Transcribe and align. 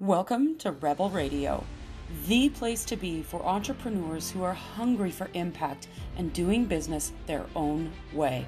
Welcome 0.00 0.58
to 0.58 0.70
Rebel 0.70 1.10
Radio, 1.10 1.64
the 2.28 2.50
place 2.50 2.84
to 2.84 2.96
be 2.96 3.20
for 3.20 3.44
entrepreneurs 3.44 4.30
who 4.30 4.44
are 4.44 4.54
hungry 4.54 5.10
for 5.10 5.28
impact 5.34 5.88
and 6.16 6.32
doing 6.32 6.66
business 6.66 7.10
their 7.26 7.46
own 7.56 7.90
way. 8.12 8.46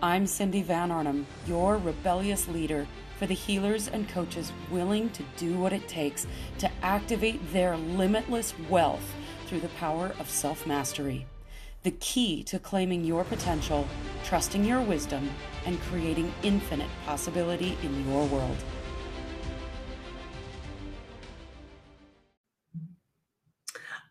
I'm 0.00 0.26
Cindy 0.26 0.62
Van 0.62 0.88
Arnam, 0.88 1.26
your 1.46 1.76
rebellious 1.76 2.48
leader 2.48 2.86
for 3.18 3.26
the 3.26 3.34
healers 3.34 3.88
and 3.88 4.08
coaches 4.08 4.52
willing 4.70 5.10
to 5.10 5.22
do 5.36 5.58
what 5.58 5.74
it 5.74 5.86
takes 5.86 6.26
to 6.60 6.70
activate 6.80 7.52
their 7.52 7.76
limitless 7.76 8.54
wealth 8.70 9.14
through 9.44 9.60
the 9.60 9.68
power 9.68 10.14
of 10.18 10.30
self 10.30 10.66
mastery. 10.66 11.26
The 11.82 11.90
key 11.90 12.42
to 12.44 12.58
claiming 12.58 13.04
your 13.04 13.24
potential, 13.24 13.86
trusting 14.24 14.64
your 14.64 14.80
wisdom, 14.80 15.28
and 15.66 15.78
creating 15.82 16.32
infinite 16.42 16.88
possibility 17.04 17.76
in 17.82 18.10
your 18.10 18.24
world. 18.28 18.56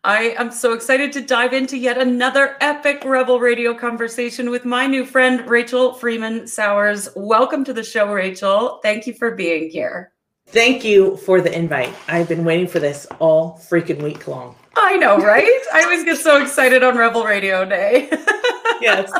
I 0.04 0.34
am 0.36 0.50
so 0.50 0.74
excited 0.74 1.14
to 1.14 1.22
dive 1.22 1.54
into 1.54 1.78
yet 1.78 1.96
another 1.96 2.58
epic 2.60 3.02
Rebel 3.06 3.40
Radio 3.40 3.72
conversation 3.72 4.50
with 4.50 4.66
my 4.66 4.86
new 4.86 5.06
friend, 5.06 5.48
Rachel 5.48 5.94
Freeman 5.94 6.46
Sowers. 6.46 7.08
Welcome 7.16 7.64
to 7.64 7.72
the 7.72 7.82
show, 7.82 8.12
Rachel. 8.12 8.80
Thank 8.82 9.06
you 9.06 9.14
for 9.14 9.34
being 9.34 9.70
here. 9.70 10.12
Thank 10.48 10.84
you 10.84 11.16
for 11.16 11.40
the 11.40 11.50
invite. 11.56 11.94
I've 12.06 12.28
been 12.28 12.44
waiting 12.44 12.66
for 12.66 12.80
this 12.80 13.06
all 13.18 13.58
freaking 13.58 14.02
week 14.02 14.28
long. 14.28 14.54
I 14.76 14.98
know, 14.98 15.16
right? 15.16 15.62
I 15.72 15.84
always 15.84 16.04
get 16.04 16.18
so 16.18 16.42
excited 16.42 16.82
on 16.82 16.98
Rebel 16.98 17.24
Radio 17.24 17.64
Day. 17.64 18.06
yes. 18.82 19.10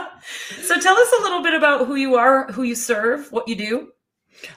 So 0.60 0.78
tell 0.78 0.98
us 0.98 1.12
a 1.18 1.22
little 1.22 1.42
bit 1.42 1.54
about 1.54 1.86
who 1.86 1.94
you 1.94 2.16
are, 2.16 2.52
who 2.52 2.62
you 2.62 2.74
serve, 2.74 3.32
what 3.32 3.48
you 3.48 3.56
do. 3.56 3.88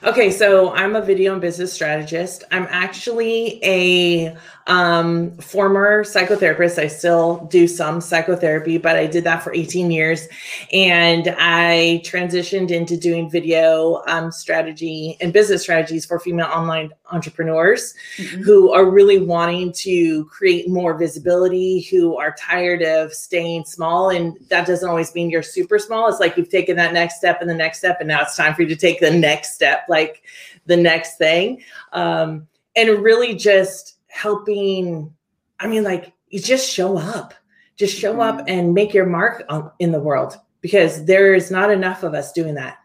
Okay, 0.04 0.30
so 0.30 0.72
I'm 0.74 0.96
a 0.96 1.00
video 1.00 1.32
and 1.32 1.40
business 1.40 1.72
strategist. 1.72 2.44
I'm 2.50 2.66
actually 2.70 3.58
a 3.64 4.36
um, 4.68 5.32
former 5.38 6.04
psychotherapist. 6.04 6.78
I 6.78 6.86
still 6.86 7.46
do 7.50 7.66
some 7.66 8.00
psychotherapy, 8.00 8.78
but 8.78 8.96
I 8.96 9.06
did 9.06 9.24
that 9.24 9.42
for 9.42 9.52
18 9.52 9.90
years. 9.90 10.28
And 10.72 11.34
I 11.38 12.02
transitioned 12.04 12.70
into 12.70 12.96
doing 12.96 13.30
video 13.30 14.02
um, 14.06 14.30
strategy 14.30 15.16
and 15.20 15.32
business 15.32 15.62
strategies 15.62 16.04
for 16.04 16.20
female 16.20 16.46
online 16.46 16.90
entrepreneurs 17.10 17.94
mm-hmm. 18.18 18.42
who 18.42 18.72
are 18.72 18.84
really 18.84 19.18
wanting 19.18 19.72
to 19.72 20.26
create 20.26 20.68
more 20.68 20.96
visibility, 20.96 21.80
who 21.90 22.16
are 22.16 22.34
tired 22.38 22.82
of 22.82 23.12
staying 23.12 23.64
small. 23.64 24.10
And 24.10 24.36
that 24.50 24.66
doesn't 24.66 24.88
always 24.88 25.14
mean 25.14 25.30
you're 25.30 25.42
super 25.42 25.78
small. 25.78 26.08
It's 26.08 26.20
like 26.20 26.36
you've 26.36 26.50
taken 26.50 26.76
that 26.76 26.92
next 26.92 27.16
step 27.16 27.40
and 27.40 27.48
the 27.48 27.54
next 27.54 27.78
step, 27.78 27.98
and 28.00 28.08
now 28.08 28.22
it's 28.22 28.36
time 28.36 28.54
for 28.54 28.62
you 28.62 28.68
to 28.68 28.76
take 28.76 29.00
the 29.00 29.10
next 29.10 29.54
step, 29.54 29.67
like 29.88 30.22
the 30.66 30.76
next 30.76 31.16
thing. 31.16 31.62
Um, 31.92 32.46
and 32.76 33.02
really 33.02 33.34
just 33.34 33.96
helping 34.08 35.12
i 35.60 35.66
mean 35.66 35.82
like 35.84 36.12
you 36.30 36.40
just 36.40 36.70
show 36.70 36.98
up. 36.98 37.34
Just 37.76 37.96
show 37.96 38.12
mm-hmm. 38.12 38.40
up 38.40 38.44
and 38.48 38.74
make 38.74 38.92
your 38.92 39.06
mark 39.06 39.44
on, 39.48 39.70
in 39.78 39.92
the 39.92 40.00
world 40.00 40.36
because 40.60 41.04
there 41.04 41.34
is 41.34 41.50
not 41.50 41.70
enough 41.70 42.02
of 42.02 42.14
us 42.14 42.32
doing 42.32 42.54
that 42.54 42.78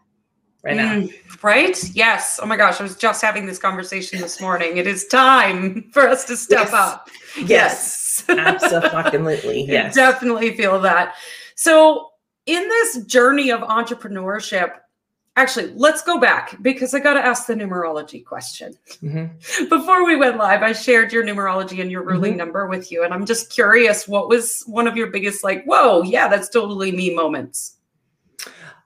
right 0.62 0.76
now. 0.76 0.94
Mm, 0.94 1.42
right? 1.42 1.90
Yes. 1.94 2.38
Oh 2.40 2.46
my 2.46 2.56
gosh 2.56 2.80
i 2.80 2.82
was 2.82 2.96
just 2.96 3.20
having 3.20 3.46
this 3.46 3.58
conversation 3.58 4.20
this 4.20 4.40
morning. 4.40 4.76
It 4.76 4.86
is 4.86 5.06
time 5.06 5.82
for 5.92 6.08
us 6.08 6.24
to 6.26 6.36
step 6.36 6.66
yes. 6.66 6.72
up. 6.72 7.08
Yes, 7.44 8.24
yes. 8.28 8.62
absolutely 8.72 9.64
yes. 9.64 9.94
definitely 9.94 10.56
feel 10.56 10.80
that. 10.82 11.14
So 11.56 12.10
in 12.46 12.62
this 12.68 13.04
journey 13.04 13.50
of 13.50 13.60
entrepreneurship 13.60 14.74
actually 15.36 15.72
let's 15.74 16.02
go 16.02 16.18
back 16.18 16.60
because 16.62 16.94
i 16.94 17.00
got 17.00 17.14
to 17.14 17.24
ask 17.24 17.46
the 17.46 17.54
numerology 17.54 18.24
question 18.24 18.76
mm-hmm. 19.02 19.68
before 19.68 20.04
we 20.04 20.16
went 20.16 20.36
live 20.36 20.62
i 20.62 20.72
shared 20.72 21.12
your 21.12 21.24
numerology 21.24 21.80
and 21.80 21.90
your 21.90 22.02
ruling 22.02 22.32
mm-hmm. 22.32 22.38
number 22.38 22.66
with 22.66 22.92
you 22.92 23.04
and 23.04 23.12
i'm 23.12 23.26
just 23.26 23.50
curious 23.50 24.06
what 24.06 24.28
was 24.28 24.62
one 24.66 24.86
of 24.86 24.96
your 24.96 25.08
biggest 25.08 25.42
like 25.42 25.64
whoa 25.64 26.02
yeah 26.02 26.28
that's 26.28 26.48
totally 26.48 26.92
me 26.92 27.14
moments 27.14 27.76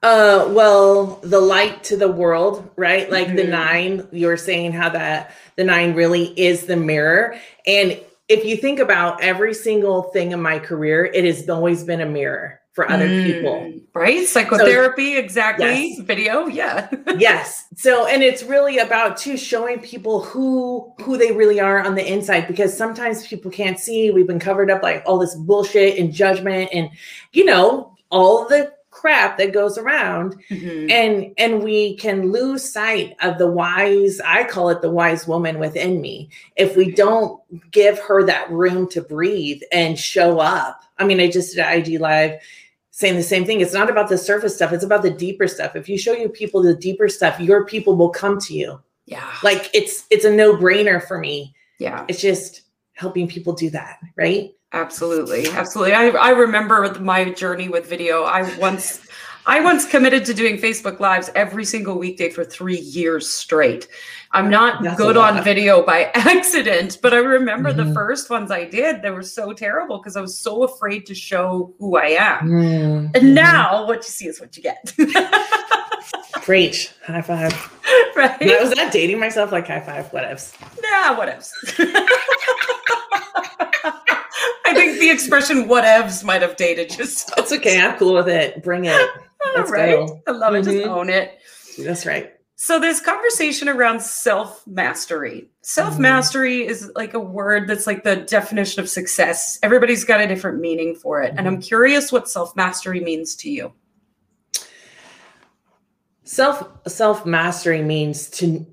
uh 0.03 0.49
well 0.51 1.21
the 1.23 1.41
light 1.41 1.83
to 1.83 1.97
the 1.97 2.09
world 2.09 2.71
right 2.77 3.11
like 3.11 3.27
mm-hmm. 3.29 3.37
the 3.37 3.45
nine 3.45 4.09
you're 4.13 4.37
saying 4.37 4.73
how 4.73 4.89
that 4.89 5.35
the 5.57 5.65
nine 5.65 5.95
really 5.95 6.29
is 6.41 6.67
the 6.67 6.77
mirror 6.77 7.37
and 7.67 8.01
if 8.29 8.45
you 8.45 8.57
think 8.57 8.79
about 8.79 9.21
every 9.23 9.55
single 9.55 10.05
thing 10.05 10.33
in 10.33 10.41
my 10.41 10.59
career 10.59 11.05
it 11.05 11.25
has 11.25 11.49
always 11.49 11.85
been 11.85 12.01
a 12.01 12.07
mirror 12.07 12.58
for 12.79 12.89
other 12.89 13.09
mm, 13.09 13.25
people. 13.25 13.73
Right? 13.93 14.25
Psychotherapy, 14.25 15.15
so, 15.15 15.19
exactly. 15.19 15.89
Yes. 15.89 15.99
Video, 15.99 16.47
yeah. 16.47 16.89
yes. 17.19 17.67
So 17.75 18.07
and 18.07 18.23
it's 18.23 18.45
really 18.45 18.79
about 18.79 19.17
too 19.17 19.37
showing 19.37 19.81
people 19.81 20.23
who 20.23 20.93
who 21.01 21.17
they 21.17 21.33
really 21.33 21.59
are 21.59 21.81
on 21.81 21.97
the 21.97 22.07
inside 22.07 22.47
because 22.47 22.77
sometimes 22.77 23.27
people 23.27 23.51
can't 23.51 23.81
see. 23.81 24.13
We've 24.13 24.29
been 24.29 24.39
covered 24.39 24.71
up 24.71 24.85
like 24.85 25.03
all 25.07 25.19
this 25.19 25.35
bullshit 25.35 25.99
and 25.99 26.13
judgment 26.13 26.71
and 26.73 26.89
you 27.33 27.47
know, 27.47 27.97
all 28.13 28.47
the 28.47 28.73
crap 28.93 29.39
that 29.39 29.53
goes 29.53 29.77
around 29.77 30.37
mm-hmm. 30.49 30.89
and 30.89 31.35
and 31.37 31.65
we 31.65 31.97
can 31.97 32.31
lose 32.31 32.73
sight 32.73 33.15
of 33.23 33.39
the 33.39 33.47
wise 33.47 34.19
i 34.25 34.43
call 34.43 34.71
it 34.71 34.83
the 34.83 34.91
wise 34.91 35.29
woman 35.29 35.61
within 35.61 36.01
me 36.01 36.29
if 36.57 36.75
we 36.75 36.91
don't 36.91 37.41
give 37.71 37.97
her 38.01 38.25
that 38.25 38.51
room 38.51 38.89
to 38.89 39.01
breathe 39.01 39.61
and 39.71 39.97
show 39.97 40.41
up 40.41 40.83
i 40.99 41.05
mean 41.05 41.21
i 41.21 41.31
just 41.31 41.55
did 41.55 41.65
an 41.65 41.79
ig 41.79 42.01
live 42.01 42.41
saying 42.99 43.15
the 43.15 43.23
same 43.23 43.45
thing. 43.45 43.61
It's 43.61 43.73
not 43.73 43.89
about 43.89 44.09
the 44.09 44.19
surface 44.19 44.57
stuff, 44.57 44.73
it's 44.73 44.83
about 44.83 45.03
the 45.03 45.11
deeper 45.11 45.47
stuff. 45.47 45.77
If 45.77 45.89
you 45.89 45.97
show 45.97 46.13
your 46.15 46.31
people 46.31 46.61
the 46.61 46.75
deeper 46.75 47.09
stuff, 47.09 47.39
your 47.39 47.65
people 47.65 47.95
will 47.95 48.11
come 48.11 48.41
to 48.41 48.55
you. 48.55 48.81
Yeah. 49.07 49.33
Like 49.45 49.71
it's 49.73 50.05
it's 50.11 50.25
a 50.25 50.33
no-brainer 50.33 51.07
for 51.07 51.17
me. 51.17 51.55
Yeah. 51.79 52.05
It's 52.09 52.21
just 52.21 52.63
helping 52.95 53.29
people 53.29 53.53
do 53.53 53.71
that, 53.71 54.01
right? 54.17 54.51
Absolutely. 54.73 55.47
Absolutely. 55.49 55.95
I, 55.95 56.09
I 56.09 56.31
remember 56.31 56.93
my 57.01 57.31
journey 57.31 57.69
with 57.69 57.87
video. 57.87 58.25
I 58.25 58.43
once 58.59 59.08
I 59.49 59.61
once 59.61 59.87
committed 59.87 60.27
to 60.27 60.35
doing 60.35 60.59
Facebook 60.59 61.01
Lives 61.01 61.31
every 61.35 61.65
single 61.65 61.99
weekday 61.99 62.29
for 62.29 62.45
three 62.45 62.81
years 62.81 63.27
straight. 63.27 63.89
I'm 64.33 64.51
not 64.51 64.83
That's 64.83 64.99
good 64.99 65.17
on 65.17 65.43
video 65.43 65.83
by 65.83 66.05
accident, 66.15 66.99
but 67.01 67.15
I 67.15 67.17
remember 67.17 67.73
mm-hmm. 67.73 67.89
the 67.89 67.95
first 67.95 68.29
ones 68.29 68.51
I 68.51 68.65
did, 68.65 69.01
they 69.01 69.11
were 69.11 69.23
so 69.23 69.55
terrible 69.55 69.97
because 69.97 70.17
I 70.17 70.21
was 70.21 70.37
so 70.37 70.65
afraid 70.65 71.07
to 71.07 71.15
show 71.15 71.75
who 71.79 71.97
I 71.97 72.09
am. 72.09 72.51
Mm-hmm. 72.51 73.17
And 73.17 73.35
now 73.35 73.87
what 73.87 74.01
you 74.01 74.11
see 74.11 74.27
is 74.27 74.39
what 74.39 74.55
you 74.55 74.63
get. 74.63 74.95
Great. 76.45 76.93
High 77.07 77.23
five. 77.23 77.53
Right. 78.15 78.39
Now, 78.43 78.61
was 78.61 78.75
that 78.75 78.93
dating 78.93 79.19
myself 79.19 79.51
like 79.51 79.67
high 79.67 79.81
five? 79.81 80.11
Whatevs. 80.11 80.61
Nah, 80.83 81.19
whatevs. 81.19 81.53
I 84.67 84.75
think 84.75 84.99
the 85.01 85.09
expression 85.09 85.65
whatevs 85.65 86.23
might 86.23 86.43
have 86.43 86.57
dated 86.57 86.91
just. 86.91 87.33
It's 87.39 87.51
okay. 87.51 87.81
I'm 87.81 87.97
cool 87.97 88.13
with 88.13 88.29
it. 88.29 88.63
Bring 88.63 88.85
it. 88.85 89.11
Let's 89.55 89.71
right? 89.71 89.91
Go. 89.91 90.23
I 90.27 90.31
love 90.33 90.53
mm-hmm. 90.53 90.57
it. 90.57 90.73
Just 90.73 90.77
mm-hmm. 90.85 90.91
own 90.91 91.11
it. 91.11 91.39
That's 91.79 92.07
right. 92.07 92.33
So 92.61 92.81
this 92.81 93.01
conversation 93.01 93.69
around 93.69 94.03
self-mastery. 94.03 95.49
Self-mastery 95.63 96.63
mm-hmm. 96.63 96.71
is 96.71 96.91
like 96.97 97.15
a 97.15 97.21
word 97.21 97.69
that's 97.69 97.87
like 97.87 98.03
the 98.03 98.17
definition 98.17 98.83
of 98.83 98.89
success. 98.89 99.61
Everybody's 99.63 100.03
got 100.03 100.21
a 100.21 100.27
different 100.27 100.61
meaning 100.61 100.97
for 100.97 101.23
it. 101.23 101.29
Mm-hmm. 101.29 101.39
And 101.39 101.47
I'm 101.47 101.55
mm-hmm. 101.55 101.63
curious 101.63 102.11
what 102.11 102.29
self-mastery 102.29 102.99
means 102.99 103.37
to 103.37 103.51
you. 103.51 103.73
Self 106.25 106.69
self-mastery 106.87 107.83
means 107.83 108.29
to 108.31 108.67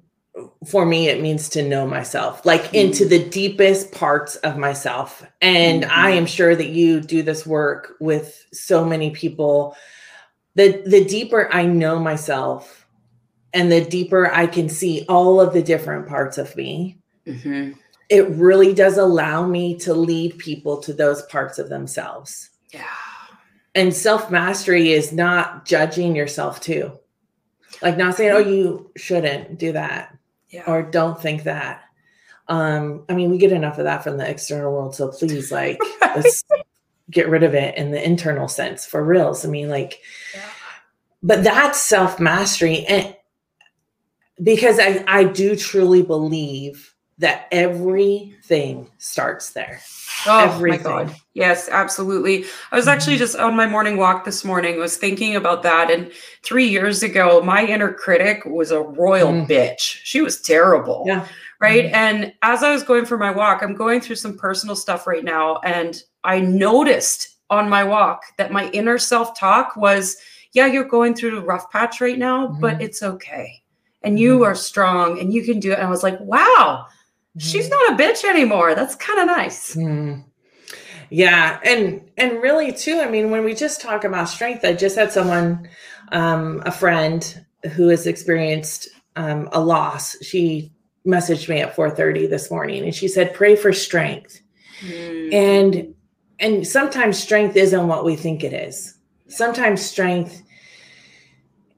for 0.68 0.86
me 0.86 1.08
it 1.08 1.22
means 1.22 1.48
to 1.48 1.62
know 1.62 1.88
myself 1.88 2.46
like 2.46 2.64
mm-hmm. 2.64 2.76
into 2.76 3.06
the 3.06 3.24
deepest 3.30 3.94
parts 3.94 4.36
of 4.38 4.58
myself 4.58 5.26
and 5.42 5.84
mm-hmm. 5.84 5.92
i 5.94 6.10
am 6.10 6.26
sure 6.26 6.58
that 6.58 6.72
you 6.72 7.00
do 7.00 7.24
this 7.24 7.46
work 7.46 7.94
with 8.02 8.46
so 8.52 8.84
many 8.84 9.12
people 9.12 9.78
the 10.56 10.82
the 10.86 11.04
deeper 11.06 11.48
i 11.52 11.66
know 11.66 12.00
myself 12.00 12.88
and 13.54 13.72
the 13.72 13.84
deeper 13.86 14.32
i 14.34 14.48
can 14.48 14.68
see 14.68 15.06
all 15.08 15.40
of 15.40 15.54
the 15.54 15.62
different 15.64 16.08
parts 16.08 16.38
of 16.38 16.56
me 16.56 16.98
mm-hmm. 17.28 17.72
it 18.10 18.30
really 18.30 18.74
does 18.74 18.98
allow 18.98 19.46
me 19.46 19.78
to 19.80 19.94
lead 19.94 20.38
people 20.38 20.78
to 20.82 20.94
those 20.94 21.24
parts 21.24 21.60
of 21.60 21.70
themselves. 21.70 22.50
Yeah. 22.72 22.86
And 23.74 23.94
self 23.94 24.32
mastery 24.32 24.94
is 24.94 25.12
not 25.12 25.66
judging 25.66 26.16
yourself 26.16 26.62
too. 26.62 26.98
Like 27.82 27.98
not 27.98 28.16
saying 28.16 28.32
oh 28.32 28.38
you 28.38 28.92
shouldn't 28.96 29.58
do 29.58 29.74
that 29.74 30.18
yeah. 30.50 30.64
or 30.68 30.84
don't 30.84 31.22
think 31.22 31.44
that. 31.44 31.82
Um 32.48 33.06
i 33.10 33.14
mean 33.14 33.32
we 33.32 33.38
get 33.40 33.52
enough 33.52 33.80
of 33.80 33.86
that 33.86 34.04
from 34.04 34.18
the 34.18 34.30
external 34.30 34.72
world 34.72 34.96
so 34.96 35.10
please 35.10 35.52
like 35.52 35.80
let's 36.02 36.44
get 37.12 37.30
rid 37.30 37.44
of 37.44 37.54
it 37.54 37.78
in 37.78 37.92
the 37.92 38.04
internal 38.04 38.48
sense 38.48 38.86
for 38.86 39.04
reals 39.04 39.46
i 39.46 39.48
mean 39.48 39.70
like 39.70 40.00
yeah. 40.34 40.42
but 41.24 41.44
that's 41.44 41.82
self 41.82 42.20
mastery 42.20 42.86
and 42.88 43.16
because 44.44 44.80
I, 44.80 45.04
I 45.08 45.24
do 45.24 45.56
truly 45.56 46.02
believe 46.02 46.94
that 47.20 47.48
everything 47.54 48.90
starts 48.98 49.52
there. 49.52 49.80
Oh 50.28 50.40
Everything. 50.40 50.84
my 50.84 51.04
god. 51.06 51.16
Yes, 51.34 51.70
absolutely. 51.70 52.44
I 52.72 52.76
was 52.76 52.90
actually 52.90 53.16
Mhm. 53.16 53.20
just 53.20 53.38
on 53.38 53.56
my 53.56 53.66
morning 53.66 53.96
walk 53.96 54.26
this 54.26 54.44
morning, 54.44 54.78
was 54.78 54.98
thinking 54.98 55.38
about 55.38 55.64
that. 55.64 55.90
And 55.90 56.12
three 56.44 56.68
years 56.68 57.04
ago, 57.04 57.42
my 57.42 57.64
inner 57.66 57.94
critic 57.94 58.44
was 58.46 58.72
a 58.72 58.82
royal 58.82 59.32
Mm. 59.32 59.48
bitch. 59.48 60.00
She 60.04 60.20
was 60.22 60.42
terrible. 60.42 61.06
Yeah. 61.08 61.26
Right. 61.62 61.86
Mhm. 61.86 61.94
And 61.94 62.34
as 62.42 62.64
I 62.64 62.74
was 62.74 62.84
going 62.84 63.06
for 63.06 63.18
my 63.18 63.32
walk, 63.32 63.62
I'm 63.64 63.76
going 63.76 64.02
through 64.02 64.18
some 64.18 64.38
personal 64.38 64.76
stuff 64.76 65.08
right 65.08 65.24
now. 65.24 65.60
And 65.64 65.96
I 66.26 66.42
noticed 66.42 67.30
on 67.50 67.70
my 67.70 67.84
walk 67.84 68.24
that 68.38 68.52
my 68.52 68.70
inner 68.72 68.98
self 68.98 69.38
talk 69.38 69.76
was, 69.76 70.18
yeah, 70.54 70.66
you're 70.66 70.84
going 70.84 71.14
through 71.14 71.38
a 71.38 71.42
rough 71.42 71.72
patch 71.72 72.02
right 72.02 72.18
now, 72.18 72.48
but 72.60 72.80
Mhm. 72.80 72.82
it's 72.82 73.04
okay. 73.04 73.62
And 74.02 74.20
you 74.20 74.40
Mhm. 74.40 74.48
are 74.48 74.56
strong 74.56 75.20
and 75.20 75.34
you 75.34 75.44
can 75.44 75.60
do 75.60 75.72
it. 75.72 75.80
And 75.80 75.88
I 75.88 75.90
was 75.90 76.04
like, 76.04 76.20
wow, 76.20 76.86
she's 77.38 77.68
Mhm. 77.68 77.72
not 77.72 77.92
a 77.94 78.04
bitch 78.04 78.24
anymore. 78.24 78.76
That's 78.76 78.96
kind 78.96 79.20
of 79.20 79.28
nice. 79.28 79.76
Mm. 79.76 80.24
Yeah, 81.10 81.60
and 81.64 82.02
and 82.18 82.42
really 82.42 82.72
too. 82.72 83.00
I 83.00 83.08
mean, 83.10 83.30
when 83.30 83.44
we 83.44 83.54
just 83.54 83.80
talk 83.80 84.04
about 84.04 84.28
strength, 84.30 84.66
I 84.66 84.74
just 84.74 84.96
had 84.96 85.12
someone, 85.12 85.70
um, 86.12 86.64
a 86.66 86.72
friend 86.72 87.46
who 87.74 87.90
has 87.90 88.08
experienced 88.08 88.90
um, 89.16 89.48
a 89.54 89.60
loss. 89.62 90.18
She 90.24 90.72
messaged 91.06 91.48
me 91.48 91.62
at 91.62 91.76
four 91.76 91.90
thirty 91.92 92.26
this 92.28 92.50
morning, 92.50 92.84
and 92.84 92.94
she 92.94 93.08
said, 93.08 93.34
"Pray 93.36 93.56
for 93.56 93.72
strength." 93.72 94.42
Mm. 94.82 95.34
And 95.34 95.95
and 96.40 96.66
sometimes 96.68 97.18
strength 97.18 97.56
isn't 97.56 97.88
what 97.88 98.04
we 98.06 98.16
think 98.16 98.44
it 98.44 98.54
is. 98.54 98.98
Sometimes 99.28 99.82
strength 99.86 100.42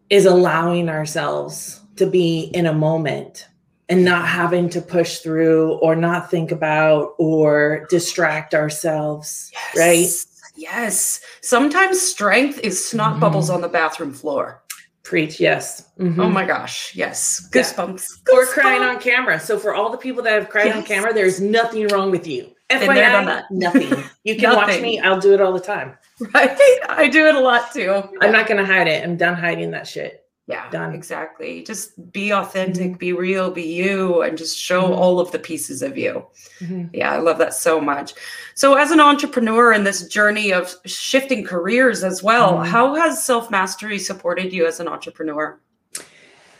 is 0.09 0.25
allowing 0.25 0.89
ourselves 0.89 1.81
to 1.98 2.06
be 2.06 2.51
in 2.54 2.65
a 2.65 2.74
moment 2.74 3.48
and 3.89 4.04
not 4.04 4.27
having 4.27 4.69
to 4.69 4.81
push 4.81 5.19
through 5.19 5.74
or 5.81 5.95
not 5.95 6.30
think 6.30 6.51
about 6.51 7.13
or 7.18 7.86
distract 7.89 8.54
ourselves 8.54 9.51
right 9.75 9.98
Yes. 10.00 10.27
Yes. 10.60 11.21
Sometimes 11.42 12.01
strength 12.01 12.60
is 12.63 12.83
snot 12.83 13.19
bubbles 13.19 13.50
Mhm. 13.50 13.56
on 13.56 13.62
the 13.62 13.69
bathroom 13.69 14.13
floor. 14.13 14.63
preach 15.03 15.39
yes 15.39 15.83
Mhm. 15.98 16.19
Oh 16.19 16.30
my 16.30 16.45
gosh. 16.45 16.92
Yes. 16.94 17.48
Yeah. 17.56 17.62
Goosebumps. 17.62 18.03
or 18.33 18.45
crying 18.48 18.81
on 18.81 19.00
camera 19.00 19.39
so 19.39 19.57
for 19.57 19.74
all 19.74 19.89
the 19.89 19.98
people 19.98 20.21
that 20.24 20.33
have 20.33 20.50
cried 20.50 20.71
on 20.74 20.83
camera 20.83 21.13
there's 21.13 21.39
nothing 21.39 21.88
wrong 21.88 22.12
with 22.12 22.27
you 22.27 22.48
Been 22.69 22.93
there, 22.95 23.11
done 23.11 23.25
that. 23.25 23.45
nothing 23.51 24.03
you 24.23 24.35
can 24.35 24.55
watch 24.55 24.81
me 24.81 24.99
i'll 24.99 25.19
do 25.21 25.33
it 25.33 25.39
all 25.41 25.53
the 25.53 25.59
time 25.59 25.97
Right. 26.33 26.57
I 26.89 27.07
do 27.07 27.27
it 27.27 27.35
a 27.35 27.39
lot 27.39 27.71
too. 27.73 28.03
i'm 28.21 28.31
not 28.31 28.47
gonna 28.47 28.65
hide 28.65 28.87
it 28.87 29.03
i'm 29.03 29.15
done 29.17 29.35
hiding 29.35 29.71
that 29.71 29.87
shit 29.87 30.23
Yeah, 30.49 30.69
Done. 30.69 30.93
exactly. 30.95 31.63
Just 31.63 31.91
be 32.13 32.31
authentic, 32.31 32.97
be 32.97 33.11
real, 33.11 33.51
be 33.51 33.63
you, 33.63 34.21
and 34.21 34.37
just 34.37 34.57
show 34.57 34.83
Mhm. 34.83 34.95
all 34.95 35.19
of 35.19 35.29
the 35.31 35.39
pieces 35.39 35.81
of 35.81 35.97
you. 35.97 36.25
Mhm. 36.61 36.89
Yeah, 36.93 37.11
I 37.11 37.17
love 37.17 37.37
that 37.39 37.53
so 37.53 37.81
much. 37.81 38.13
So, 38.55 38.75
as 38.75 38.91
an 38.91 39.01
entrepreneur 39.01 39.73
in 39.73 39.83
this 39.83 40.07
journey 40.07 40.53
of 40.53 40.73
shifting 40.85 41.43
careers 41.43 42.01
as 42.01 42.23
well, 42.23 42.53
Mhm. 42.59 42.65
how 42.67 42.95
has 42.95 43.21
self 43.25 43.51
mastery 43.51 43.99
supported 43.99 44.53
you 44.53 44.65
as 44.65 44.79
an 44.79 44.87
entrepreneur? 44.87 45.59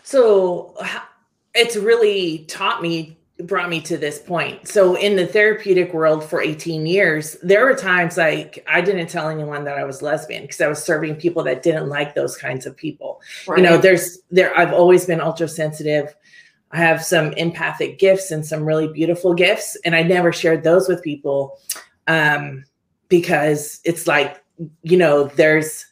So 0.04 0.75
it's 1.54 1.77
really 1.77 2.39
taught 2.50 2.81
me, 2.81 3.17
brought 3.44 3.69
me 3.69 3.80
to 3.81 3.98
this 3.98 4.19
point. 4.19 4.68
So 4.68 4.95
in 4.95 5.16
the 5.16 5.28
therapeutic 5.28 5.94
world 5.94 6.24
for 6.24 6.42
18 6.42 6.86
years, 6.88 7.38
there 7.44 7.66
were 7.66 7.75
times 7.75 8.18
like 8.18 8.66
I 8.68 8.81
didn't 8.81 9.07
tell 9.07 9.30
anyone 9.30 9.63
that 9.66 9.78
I 9.78 9.84
was 9.84 10.01
lesbian 10.01 10.44
because 10.44 10.60
I 10.62 10.68
was 10.68 10.84
serving 10.84 11.18
people 11.18 11.44
that 11.44 11.62
didn't 11.62 11.88
like 11.88 12.16
those 12.16 12.36
kinds 12.38 12.66
of 12.66 12.75
people. 12.75 13.22
You 13.57 13.63
know, 13.63 13.78
there's 13.78 14.19
there 14.31 14.57
I've 14.57 14.74
always 14.74 15.06
been 15.06 15.22
ultra 15.22 15.48
sensitive. 15.48 16.16
I 16.72 16.78
have 16.78 17.04
some 17.04 17.31
empathic 17.34 18.00
gifts 18.00 18.31
and 18.31 18.45
some 18.45 18.66
really 18.66 18.88
beautiful 18.92 19.34
gifts, 19.34 19.78
and 19.86 19.95
I 19.95 20.01
never 20.04 20.33
shared 20.33 20.63
those 20.63 20.88
with 20.88 21.01
people 21.04 21.60
um, 22.07 22.66
because 23.07 23.80
it's 23.86 24.07
like 24.07 24.44
you 24.81 24.98
know 24.98 25.25
there's 25.36 25.86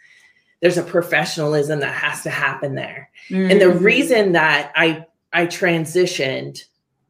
there's 0.62 0.78
a 0.78 0.84
professionalism 0.84 1.80
that 1.82 1.94
has 1.94 2.24
to 2.24 2.30
happen 2.32 2.74
there 2.74 3.10
and 3.30 3.62
the 3.62 3.66
Mhm. 3.66 3.82
reason 3.84 4.32
that 4.32 4.72
i 4.76 5.06
i 5.34 5.46
transitioned 5.46 6.64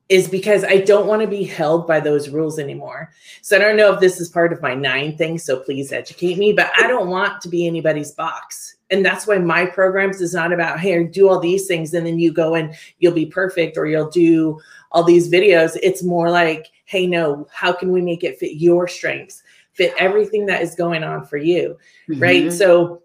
is 0.09 0.27
because 0.27 0.63
i 0.63 0.77
don't 0.77 1.07
want 1.07 1.21
to 1.21 1.27
be 1.27 1.43
held 1.43 1.87
by 1.87 1.99
those 1.99 2.29
rules 2.29 2.59
anymore. 2.59 3.11
So 3.41 3.55
i 3.55 3.59
don't 3.59 3.77
know 3.77 3.93
if 3.93 3.99
this 3.99 4.21
is 4.21 4.29
part 4.29 4.53
of 4.53 4.61
my 4.61 4.75
nine 4.75 5.17
things 5.17 5.43
so 5.43 5.59
please 5.59 5.91
educate 5.91 6.37
me 6.37 6.53
but 6.53 6.71
i 6.77 6.87
don't 6.87 7.09
want 7.09 7.41
to 7.41 7.49
be 7.49 7.65
anybody's 7.67 8.11
box. 8.11 8.75
And 8.91 9.03
that's 9.03 9.25
why 9.25 9.39
my 9.39 9.65
programs 9.65 10.21
is 10.21 10.35
not 10.35 10.53
about 10.53 10.79
hey 10.79 11.03
do 11.05 11.27
all 11.27 11.39
these 11.39 11.65
things 11.67 11.93
and 11.93 12.05
then 12.05 12.19
you 12.19 12.31
go 12.31 12.53
and 12.53 12.75
you'll 12.99 13.13
be 13.13 13.25
perfect 13.25 13.77
or 13.77 13.87
you'll 13.87 14.09
do 14.11 14.59
all 14.91 15.03
these 15.03 15.27
videos. 15.29 15.75
It's 15.81 16.03
more 16.03 16.29
like 16.29 16.67
hey 16.85 17.07
no 17.07 17.47
how 17.51 17.73
can 17.73 17.91
we 17.91 18.01
make 18.01 18.23
it 18.23 18.37
fit 18.37 18.57
your 18.57 18.87
strengths 18.87 19.41
fit 19.73 19.93
everything 19.97 20.45
that 20.45 20.61
is 20.61 20.75
going 20.75 21.03
on 21.03 21.25
for 21.25 21.37
you 21.37 21.77
right? 22.07 22.45
Mhm. 22.45 22.51
so 22.51 23.01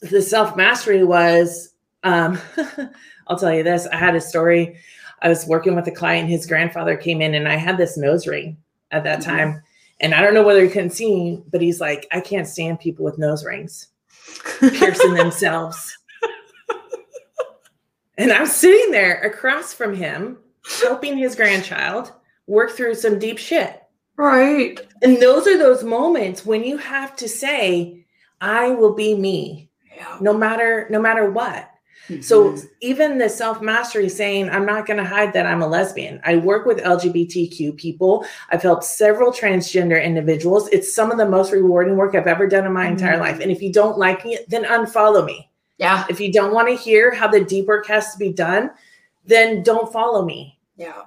the 0.00 0.20
self 0.22 0.56
mastery 0.56 1.04
was 1.04 1.72
um 2.04 2.38
i'll 3.26 3.38
tell 3.38 3.52
you 3.52 3.62
this 3.64 3.86
i 3.88 3.96
had 3.96 4.14
a 4.14 4.20
story 4.20 4.76
i 5.22 5.28
was 5.28 5.46
working 5.46 5.74
with 5.74 5.86
a 5.86 5.92
client 5.92 6.28
his 6.28 6.46
grandfather 6.46 6.96
came 6.96 7.20
in 7.20 7.34
and 7.34 7.48
i 7.48 7.56
had 7.56 7.76
this 7.76 7.96
nose 7.96 8.26
ring 8.26 8.56
at 8.90 9.04
that 9.04 9.20
Mhm. 9.20 9.24
time 9.24 9.62
and 10.00 10.14
i 10.14 10.20
don't 10.22 10.34
know 10.34 10.42
whether 10.42 10.62
he 10.62 10.68
couldn't 10.70 10.90
see 10.90 11.42
but 11.50 11.60
he's 11.60 11.80
like 11.80 12.06
i 12.12 12.20
can't 12.20 12.46
stand 12.46 12.80
people 12.80 13.04
with 13.04 13.18
nose 13.18 13.44
rings 13.44 13.88
piercing 14.60 15.14
themselves 15.22 15.96
and 18.16 18.32
i'm 18.32 18.46
sitting 18.46 18.90
there 18.92 19.20
across 19.22 19.72
from 19.72 19.94
him 19.94 20.38
helping 20.82 21.16
his 21.16 21.34
grandchild 21.34 22.12
work 22.46 22.70
through 22.70 22.94
some 22.94 23.18
deep 23.18 23.38
shit 23.38 23.82
Right. 24.16 24.80
and 25.02 25.18
those 25.22 25.46
are 25.46 25.56
those 25.58 25.84
moments 25.84 26.44
when 26.44 26.64
you 26.64 26.76
have 26.76 27.14
to 27.16 27.28
say 27.28 28.04
i 28.40 28.70
will 28.70 28.94
be 28.94 29.14
me 29.14 29.70
Yeah. 29.96 30.18
no 30.20 30.32
matter 30.32 30.86
no 30.90 31.00
matter 31.00 31.30
what 31.30 31.70
so 32.20 32.52
Mhm. 32.52 32.68
even 32.80 33.18
the 33.18 33.28
self 33.28 33.60
mastery 33.60 34.08
saying 34.08 34.48
i'm 34.50 34.64
not 34.64 34.86
going 34.86 34.96
to 34.96 35.04
hide 35.04 35.32
that 35.34 35.44
i'm 35.46 35.60
a 35.62 35.66
lesbian 35.66 36.20
i 36.24 36.36
work 36.36 36.64
with 36.64 36.78
lgbtq 36.78 37.76
people 37.76 38.24
i've 38.50 38.62
helped 38.62 38.84
several 38.84 39.30
transgender 39.30 40.02
individuals 40.02 40.68
it's 40.70 40.94
some 40.94 41.10
of 41.10 41.18
the 41.18 41.28
most 41.28 41.52
rewarding 41.52 41.96
work 41.96 42.14
i've 42.14 42.26
ever 42.26 42.46
done 42.46 42.64
in 42.64 42.72
my 42.72 42.86
entire 42.88 43.16
Mm. 43.16 43.20
life 43.20 43.40
and 43.40 43.50
if 43.50 43.60
you 43.60 43.72
don't 43.72 43.98
like 43.98 44.24
it 44.24 44.48
then 44.48 44.64
unfollow 44.64 45.24
me 45.24 45.50
yeah. 45.76 46.04
if 46.08 46.18
you 46.18 46.32
don't 46.32 46.54
want 46.54 46.68
to 46.68 46.74
hear 46.74 47.12
how 47.12 47.28
the 47.28 47.44
deep 47.44 47.66
work 47.66 47.86
has 47.86 48.12
to 48.12 48.18
be 48.18 48.32
done 48.32 48.70
then 49.26 49.62
don't 49.62 49.92
follow 49.92 50.24
me 50.24 50.58
Yeah. 50.76 51.02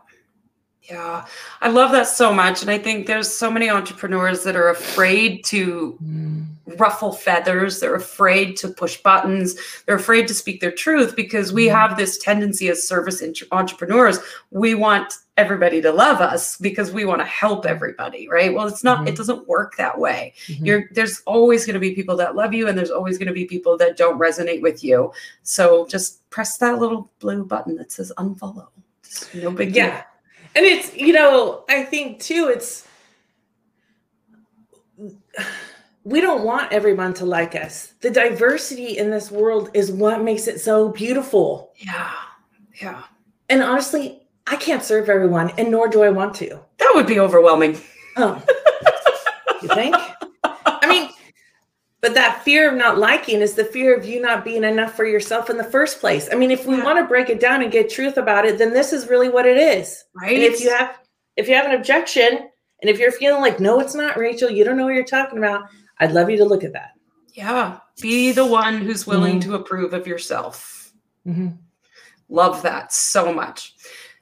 Yeah. 0.91 1.25
I 1.61 1.69
love 1.69 1.91
that 1.93 2.07
so 2.07 2.33
much. 2.33 2.61
And 2.61 2.69
I 2.69 2.77
think 2.77 3.07
there's 3.07 3.31
so 3.31 3.49
many 3.49 3.69
entrepreneurs 3.69 4.43
that 4.43 4.57
are 4.57 4.69
afraid 4.69 5.45
to 5.45 5.97
ruffle 6.77 7.13
feathers. 7.13 7.79
They're 7.79 7.95
afraid 7.95 8.57
to 8.57 8.67
push 8.67 8.97
buttons. 8.97 9.55
They're 9.85 9.95
afraid 9.95 10.27
to 10.27 10.33
speak 10.33 10.59
their 10.59 10.71
truth 10.71 11.15
because 11.15 11.53
we 11.53 11.67
Mhm. 11.67 11.71
have 11.71 11.97
this 11.97 12.17
tendency 12.17 12.67
as 12.69 12.85
service 12.85 13.21
entre- 13.21 13.47
entrepreneurs. 13.53 14.19
We 14.51 14.73
want 14.75 15.13
everybody 15.37 15.81
to 15.81 15.91
love 15.93 16.19
us 16.19 16.57
because 16.57 16.91
we 16.91 17.05
want 17.05 17.21
to 17.21 17.25
help 17.25 17.65
everybody, 17.65 18.27
right? 18.27 18.53
Well, 18.53 18.67
it's 18.67 18.83
not, 18.83 19.07
it 19.07 19.13
Mhm. 19.13 19.17
doesn't 19.17 19.47
work 19.47 19.77
that 19.77 19.97
way. 19.97 20.33
Mhm. 20.47 20.65
You're 20.65 20.83
there's 20.91 21.21
always 21.25 21.65
going 21.65 21.75
to 21.75 21.79
be 21.79 21.91
people 21.95 22.17
that 22.17 22.35
love 22.35 22.53
you 22.53 22.67
and 22.67 22.77
there's 22.77 22.91
always 22.91 23.17
going 23.17 23.27
to 23.29 23.33
be 23.33 23.45
people 23.45 23.77
that 23.77 23.95
don't 23.95 24.19
resonate 24.19 24.61
with 24.61 24.83
you. 24.83 25.13
So 25.43 25.87
just 25.87 26.29
press 26.31 26.57
that 26.57 26.79
little 26.79 27.09
blue 27.19 27.45
button 27.45 27.75
that 27.77 27.93
says 27.93 28.11
unfollow. 28.17 28.67
It's 29.05 29.33
no 29.33 29.51
big 29.51 29.73
deal. 29.73 29.93
And 30.55 30.65
it's 30.65 30.93
you 30.95 31.13
know 31.13 31.63
i 31.69 31.83
think 31.83 32.19
too 32.19 32.51
it's 32.53 32.87
we 36.03 36.19
don't 36.21 36.43
want 36.43 36.71
everyone 36.71 37.13
to 37.15 37.25
like 37.25 37.55
us 37.55 37.93
the 38.01 38.09
diversity 38.09 38.97
in 38.97 39.09
this 39.09 39.29
world 39.31 39.69
is 39.73 39.91
what 39.91 40.21
makes 40.23 40.47
it 40.47 40.59
so 40.59 40.89
beautiful 40.89 41.71
Yeah. 41.77 42.11
Yeah. 42.81 43.03
and 43.49 43.61
honestly 43.61 44.21
i 44.47 44.55
can't 44.55 44.83
serve 44.83 45.09
everyone 45.09 45.51
and 45.57 45.69
nor 45.71 45.87
do 45.87 46.03
i 46.03 46.09
want 46.09 46.33
to 46.35 46.59
That 46.79 46.91
would 46.95 47.07
be 47.07 47.19
overwhelming. 47.19 47.79
oh 48.17 48.41
you 49.61 49.67
think 49.69 49.95
but 52.01 52.13
that 52.15 52.43
fear 52.43 52.69
of 52.69 52.75
not 52.77 52.97
liking 52.97 53.41
is 53.41 53.53
the 53.53 53.63
fear 53.63 53.95
of 53.95 54.05
you 54.05 54.19
not 54.21 54.43
being 54.43 54.63
enough 54.63 54.93
for 54.95 55.05
yourself 55.05 55.49
in 55.49 55.57
the 55.57 55.63
first 55.63 55.99
place 55.99 56.27
i 56.31 56.35
mean 56.35 56.51
if 56.51 56.65
we 56.65 56.77
Yeah. 56.77 56.83
want 56.83 56.99
to 56.99 57.05
break 57.05 57.29
it 57.29 57.39
down 57.39 57.61
and 57.61 57.71
get 57.71 57.89
truth 57.89 58.17
about 58.17 58.45
it 58.45 58.57
then 58.57 58.73
this 58.73 58.91
is 58.93 59.07
really 59.09 59.29
what 59.29 59.45
it 59.45 59.57
is 59.57 60.03
Right? 60.19 60.35
And 60.35 60.43
if 60.43 60.61
you 60.61 60.69
have 60.75 60.99
if 61.37 61.47
you 61.47 61.55
have 61.55 61.65
an 61.65 61.73
objection 61.75 62.49
and 62.81 62.89
if 62.89 62.99
you're 62.99 63.11
feeling 63.11 63.41
like 63.41 63.59
no 63.59 63.79
it's 63.79 63.95
not 63.95 64.17
Rachel, 64.17 64.49
you 64.49 64.63
don't 64.63 64.75
know 64.77 64.85
what 64.85 64.95
you're 64.95 65.03
talking 65.05 65.37
about, 65.37 65.63
I'd 65.99 66.11
love 66.13 66.29
you 66.29 66.37
to 66.37 66.45
look 66.45 66.63
at 66.63 66.73
that. 66.73 66.91
yeah, 67.33 67.77
be 68.01 68.31
the 68.31 68.45
one 68.45 68.77
who's 68.81 69.05
willing 69.07 69.37
Mhm. 69.39 69.43
to 69.43 69.55
approve 69.55 69.93
of 69.93 70.07
yourself. 70.07 70.91
Mm-hmm. 71.27 71.49
Love 72.29 72.61
that 72.63 72.91
so 72.91 73.31
much. 73.33 73.75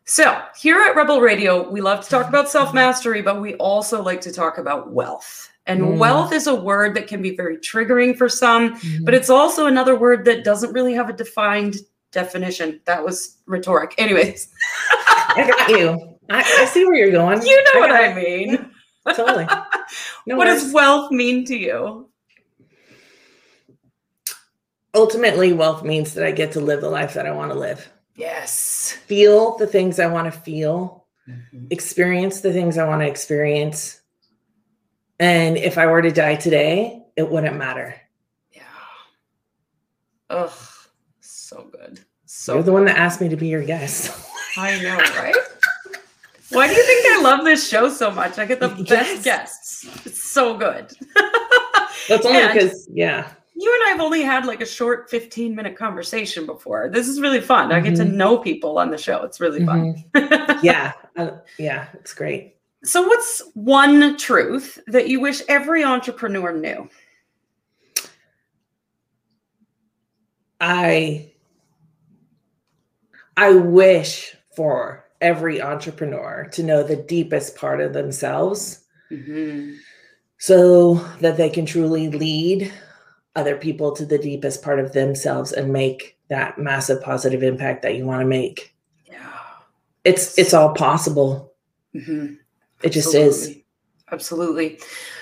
So, 0.06 0.42
here 0.58 0.82
at 0.82 0.96
Rebel 0.96 1.22
Radio, 1.22 1.70
we 1.70 1.82
love 1.82 2.04
to 2.04 2.10
talk 2.10 2.28
about 2.28 2.50
self 2.50 2.74
mastery, 2.74 3.22
but 3.22 3.40
we 3.42 3.54
also 3.56 4.02
like 4.04 4.22
to 4.22 4.32
talk 4.34 4.58
about 4.58 4.92
wealth. 4.92 5.49
And 5.70 5.82
Mm. 5.82 5.98
wealth 6.00 6.34
is 6.34 6.48
a 6.48 6.56
word 6.56 6.96
that 6.96 7.08
can 7.08 7.22
be 7.22 7.36
very 7.36 7.58
triggering 7.58 8.18
for 8.18 8.28
some, 8.28 8.74
Mm-hmm. 8.76 9.06
but 9.06 9.14
it's 9.14 9.30
also 9.30 9.68
another 9.68 9.96
word 9.96 10.26
that 10.26 10.44
doesn't 10.44 10.74
really 10.74 10.94
have 10.94 11.10
a 11.10 11.14
defined 11.14 11.76
definition. 12.12 12.82
That 12.86 13.06
was 13.06 13.38
rhetoric. 13.46 13.94
Anyways, 13.98 14.50
I 14.92 15.46
got 15.48 15.70
you. 15.70 16.18
I, 16.30 16.40
I 16.40 16.66
see 16.66 16.86
where 16.86 16.96
you're 16.96 17.12
going. 17.12 17.42
You 17.46 17.64
know 17.74 17.80
what 17.82 17.92
I 17.92 18.08
it. 18.08 18.16
mean. 18.16 18.72
Totally. 19.16 19.48
No 20.28 20.36
what 20.38 20.46
worries. 20.48 20.64
does 20.66 20.74
wealth 20.74 21.12
mean 21.12 21.46
to 21.46 21.56
you? 21.56 22.08
ultimately 24.96 25.54
wealth 25.54 25.84
means 25.84 26.14
that 26.14 26.26
I 26.26 26.32
get 26.32 26.52
to 26.54 26.60
live 26.60 26.82
the 26.82 26.90
life 26.90 27.14
that 27.14 27.26
I 27.26 27.32
want 27.32 27.52
to 27.52 27.58
live. 27.58 27.90
Yes. 28.16 28.98
Feel 29.06 29.58
the 29.58 29.68
things 29.68 30.00
I 30.00 30.08
want 30.08 30.32
to 30.32 30.40
feel, 30.40 31.06
experience 31.70 32.42
the 32.42 32.52
things 32.54 32.78
I 32.78 32.88
want 32.88 33.02
to 33.02 33.08
experience. 33.08 34.02
And 35.20 35.58
if 35.58 35.78
I 35.78 35.86
were 35.88 36.02
to 36.02 36.12
die 36.12 36.36
today, 36.36 37.04
it 37.18 37.30
wouldn't 37.30 37.58
matter. 37.58 37.96
Yeah. 38.52 38.62
Ugh. 40.30 40.52
So 41.20 41.68
good. 41.72 42.00
So 42.26 42.56
You're 42.56 42.64
the 42.64 42.72
one 42.72 42.86
that 42.86 42.98
asked 42.98 43.20
me 43.22 43.28
to 43.30 43.36
be 43.36 43.48
your 43.48 43.64
guest. 43.64 44.12
I 44.58 44.80
know, 44.82 44.96
right? 44.98 45.36
Why 46.52 46.68
do 46.68 46.74
you 46.74 46.84
think 46.86 47.06
I 47.18 47.22
love 47.22 47.44
this 47.44 47.68
show 47.68 47.90
so 47.90 48.10
much? 48.12 48.38
I 48.40 48.46
get 48.46 48.60
the 48.60 48.70
Yes. 48.78 48.90
best 48.90 49.24
guests. 49.24 50.06
It's 50.06 50.24
so 50.24 50.58
good. 50.58 50.92
That's 52.08 52.26
only 52.26 52.48
because, 52.48 52.88
yeah. 52.92 53.30
you 53.56 53.72
and 53.74 53.84
I 53.88 53.90
have 53.92 54.00
only 54.00 54.22
had 54.24 54.46
like 54.46 54.62
a 54.62 54.66
short 54.66 55.10
15 55.10 55.56
minute 55.56 55.76
conversation 55.76 56.46
before. 56.46 56.90
This 56.92 57.08
is 57.08 57.20
really 57.20 57.42
fun. 57.42 57.72
I 57.72 57.80
get 57.82 57.96
to 57.98 58.04
Mhm. 58.04 58.14
know 58.14 58.38
people 58.38 58.78
on 58.80 58.90
the 58.90 58.98
show. 58.98 59.24
It's 59.24 59.40
really 59.40 59.64
fun. 59.66 60.04
Mhm. 60.16 60.60
Yeah. 60.64 60.94
uh, 61.18 61.32
yeah. 61.58 61.88
It's 61.96 62.14
great. 62.14 62.56
So, 62.84 63.02
what's 63.02 63.42
one 63.54 64.18
truth 64.18 64.80
that 64.88 65.10
you 65.10 65.20
wish 65.20 65.42
every 65.48 65.84
entrepreneur 65.84 66.52
knew? 66.54 66.90
I 70.62 71.32
I 73.38 73.54
wish 73.54 74.36
for 74.56 75.06
every 75.22 75.62
entrepreneur 75.62 76.48
to 76.52 76.64
know 76.64 76.84
the 76.84 76.96
deepest 76.96 77.56
part 77.56 77.82
of 77.82 77.94
themselves 77.94 78.82
Mhm. 79.12 79.78
so 80.38 80.96
that 81.22 81.38
they 81.38 81.50
can 81.50 81.66
truly 81.66 82.10
lead 82.10 82.72
other 83.36 83.56
people 83.56 83.92
to 83.94 84.06
the 84.06 84.18
deepest 84.18 84.62
part 84.62 84.80
of 84.80 84.94
themselves 84.94 85.52
and 85.54 85.72
make 85.72 86.18
that 86.30 86.58
massive 86.58 87.02
positive 87.02 87.44
impact 87.44 87.82
that 87.84 87.96
you 87.96 88.06
want 88.06 88.22
to 88.22 88.26
make. 88.28 88.76
Yeah. 89.06 89.20
It's 90.04 90.38
it's 90.38 90.54
all 90.54 90.74
possible. 90.74 91.54
Mhm. 91.96 92.38
It 92.84 92.90
just 92.92 93.14
is. 93.14 93.56
Absolutely. 94.12 94.78
Absolutely. 94.78 94.80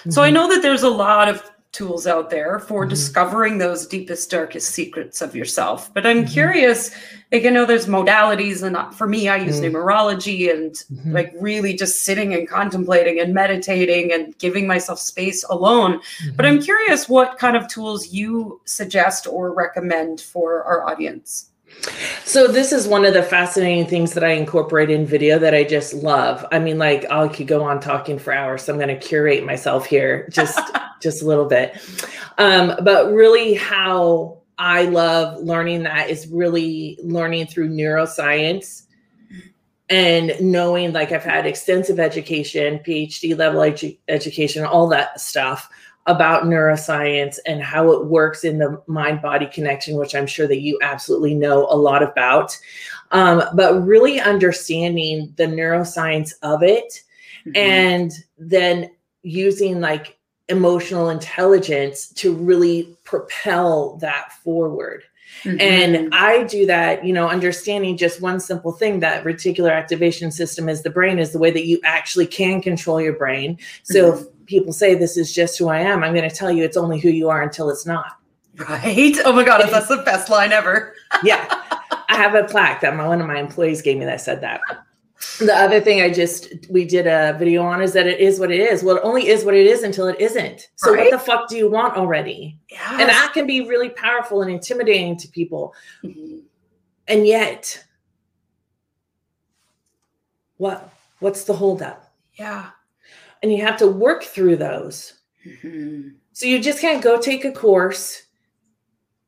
So 0.09 0.21
I 0.23 0.29
know 0.29 0.47
that 0.47 0.61
there's 0.61 0.83
a 0.83 0.89
lot 0.89 1.27
of 1.27 1.43
tools 1.73 2.07
out 2.07 2.29
there 2.29 2.57
for 2.59 2.85
Mhm. 2.85 2.89
discovering 2.89 3.57
those 3.57 3.85
deepest, 3.85 4.31
darkest 4.31 4.71
secrets 4.71 5.21
of 5.21 5.35
yourself. 5.35 5.93
But 5.93 6.07
I'm 6.07 6.23
Mhm. 6.25 6.31
curious, 6.31 6.91
like 7.31 7.45
I 7.45 7.49
know 7.49 7.65
there's 7.65 7.85
modalities, 7.87 8.63
and 8.63 8.77
uh, 8.77 8.89
for 8.91 9.05
me, 9.05 9.27
I 9.27 9.35
use 9.35 9.59
Mm. 9.59 9.71
numerology 9.73 10.49
and 10.49 10.71
Mhm. 10.71 11.13
like 11.13 11.33
really 11.39 11.73
just 11.73 12.03
sitting 12.03 12.33
and 12.33 12.47
contemplating 12.47 13.19
and 13.19 13.33
meditating 13.33 14.13
and 14.13 14.35
giving 14.39 14.65
myself 14.65 14.99
space 14.99 15.43
alone. 15.49 15.99
But 16.35 16.45
Mhm. 16.45 16.49
I'm 16.49 16.61
curious 16.61 17.09
what 17.09 17.37
kind 17.37 17.57
of 17.57 17.67
tools 17.67 18.07
you 18.13 18.61
suggest 18.65 19.27
or 19.27 19.53
recommend 19.53 20.21
for 20.21 20.63
our 20.63 20.87
audience. 20.89 21.49
So 22.23 22.47
this 22.47 22.71
is 22.71 22.87
one 22.87 23.05
of 23.05 23.13
the 23.13 23.23
fascinating 23.23 23.87
things 23.87 24.13
that 24.13 24.23
I 24.23 24.31
incorporate 24.31 24.89
in 24.89 25.05
video 25.05 25.39
that 25.39 25.53
I 25.53 25.63
just 25.63 25.93
love. 25.93 26.45
I 26.51 26.59
mean, 26.59 26.77
like 26.77 27.09
I 27.09 27.27
could 27.27 27.47
go 27.47 27.63
on 27.63 27.79
talking 27.79 28.19
for 28.19 28.33
hours, 28.33 28.63
so 28.63 28.73
I'm 28.73 28.79
going 28.79 28.89
to 28.89 28.97
curate 28.97 29.45
myself 29.45 29.85
here 29.85 30.27
just 30.29 30.59
just 31.01 31.21
a 31.21 31.25
little 31.25 31.45
bit. 31.45 31.77
Um, 32.37 32.73
but 32.83 33.11
really, 33.11 33.53
how 33.53 34.39
I 34.57 34.83
love 34.83 35.41
learning 35.41 35.83
that 35.83 36.09
is 36.09 36.27
really 36.27 36.97
learning 37.01 37.47
through 37.47 37.69
neuroscience 37.69 38.83
and 39.89 40.33
knowing 40.41 40.91
like 40.91 41.11
I've 41.11 41.23
had 41.23 41.45
extensive 41.45 41.99
education, 41.99 42.79
PhD 42.79 43.37
level 43.37 43.61
edu- 43.61 43.97
education, 44.07 44.65
all 44.65 44.87
that 44.89 45.21
stuff 45.21 45.69
about 46.07 46.43
neuroscience 46.43 47.37
and 47.45 47.61
how 47.61 47.91
it 47.91 48.05
works 48.07 48.43
in 48.43 48.57
the 48.57 48.81
mind 48.87 49.21
body 49.21 49.45
connection, 49.45 49.95
which 49.95 50.15
I'm 50.15 50.27
sure 50.27 50.47
that 50.47 50.61
you 50.61 50.79
absolutely 50.81 51.35
know 51.35 51.67
a 51.69 51.77
lot 51.77 52.01
about. 52.01 52.57
Um, 53.11 53.43
but 53.53 53.85
really 53.85 54.19
understanding 54.19 55.33
the 55.37 55.45
neuroscience 55.45 56.33
of 56.41 56.63
it 56.63 57.03
Mm-hmm. 57.47 57.57
and 57.57 58.11
then 58.37 58.91
using 59.23 59.79
like 59.79 60.17
emotional 60.49 61.09
intelligence 61.09 62.09
to 62.09 62.33
really 62.33 62.97
propel 63.03 63.97
that 63.97 64.33
forward. 64.43 65.03
Mhm. 65.43 65.61
And 65.61 66.09
I 66.13 66.43
do 66.43 66.65
that, 66.65 67.05
you 67.05 67.13
know, 67.13 67.27
understanding 67.29 67.95
just 67.97 68.21
one 68.21 68.39
simple 68.39 68.71
thing 68.71 68.99
that 69.01 69.23
reticular 69.23 69.71
activation 69.71 70.31
system 70.31 70.67
is 70.67 70.83
the 70.83 70.89
brain, 70.89 71.19
is 71.19 71.31
the 71.31 71.39
way 71.39 71.51
that 71.51 71.65
you 71.65 71.79
actually 71.83 72.27
can 72.27 72.61
control 72.61 72.99
your 72.99 73.13
brain. 73.13 73.57
So 73.83 74.13
if 74.13 74.21
people 74.47 74.73
say 74.73 74.95
this 74.95 75.15
is 75.17 75.33
just 75.33 75.59
who 75.59 75.67
I 75.69 75.79
am, 75.79 76.03
I'm 76.03 76.13
going 76.15 76.27
to 76.27 76.35
tell 76.35 76.51
you 76.51 76.63
it's 76.63 76.77
only 76.77 76.99
who 76.99 77.09
you 77.09 77.29
are 77.29 77.41
until 77.43 77.69
it's 77.69 77.85
not. 77.85 78.13
right? 78.69 79.15
Oh 79.23 79.33
my 79.33 79.43
god, 79.43 79.61
that's 79.69 79.87
the 79.87 79.97
best 79.97 80.29
line 80.29 80.51
ever. 80.51 80.93
Yeah. 81.23 81.45
I 82.09 82.15
have 82.15 82.33
a 82.33 82.45
plaque 82.45 82.81
that 82.81 82.95
my, 82.95 83.07
one 83.07 83.21
of 83.21 83.27
my 83.27 83.39
employees 83.39 83.81
gave 83.83 83.97
me 83.97 84.05
that 84.05 84.21
said 84.21 84.41
that. 84.41 84.61
The 85.39 85.53
other 85.55 85.79
thing 85.81 86.01
I 86.01 86.11
just 86.11 86.47
we 86.69 86.85
did 86.85 87.05
a 87.07 87.35
video 87.37 87.63
on 87.63 87.81
is 87.81 87.93
that 87.93 88.07
it 88.07 88.19
is 88.19 88.39
what 88.39 88.51
it 88.51 88.59
is. 88.59 88.83
Well, 88.83 88.97
it 88.97 89.01
only 89.03 89.27
is 89.27 89.43
what 89.43 89.53
it 89.55 89.65
is 89.67 89.83
until 89.83 90.07
it 90.07 90.19
isn't. 90.19 90.69
So 90.75 90.93
Right. 90.93 91.05
what 91.05 91.11
the 91.11 91.19
fuck 91.19 91.49
do 91.49 91.57
you 91.57 91.69
want 91.69 91.95
already? 91.97 92.57
Yeah. 92.71 92.97
And 92.99 93.09
that 93.09 93.31
can 93.33 93.45
be 93.47 93.61
really 93.61 93.89
powerful 93.89 94.41
and 94.41 94.49
intimidating 94.51 95.17
to 95.17 95.27
people. 95.27 95.73
Mhm. 96.03 96.41
And 97.07 97.25
yet, 97.27 97.83
what 100.57 100.89
what's 101.19 101.43
the 101.45 101.53
holdup? 101.53 102.11
Yeah. 102.33 102.69
And 103.41 103.51
you 103.51 103.63
have 103.63 103.77
to 103.77 103.87
work 103.87 104.23
through 104.23 104.57
those. 104.57 105.13
Mhm. 105.45 106.15
So 106.33 106.45
you 106.45 106.59
just 106.59 106.79
can't 106.79 107.03
go 107.03 107.19
take 107.19 107.45
a 107.45 107.51
course. 107.51 108.23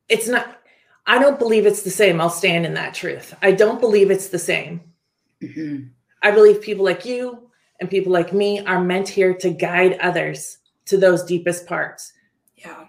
It's 0.08 0.28
not, 0.28 0.60
I 1.06 1.18
don't 1.18 1.38
believe 1.38 1.66
it's 1.66 1.82
the 1.82 1.90
same. 1.90 2.20
I'll 2.20 2.30
stand 2.30 2.66
in 2.66 2.74
that 2.74 2.94
truth. 2.94 3.34
I 3.42 3.52
don't 3.52 3.80
believe 3.80 4.10
it's 4.10 4.28
the 4.28 4.38
same. 4.38 4.80
Mhm. 5.42 5.90
I 6.22 6.30
believe 6.30 6.60
people 6.60 6.84
like 6.84 7.04
you 7.04 7.50
and 7.80 7.88
people 7.88 8.12
like 8.12 8.32
me 8.32 8.64
are 8.66 8.82
meant 8.82 9.08
here 9.08 9.32
to 9.34 9.50
guide 9.50 9.98
others 10.00 10.58
to 10.86 10.96
those 10.96 11.24
deepest 11.24 11.66
parts. 11.66 12.12
Yeah. 12.56 12.86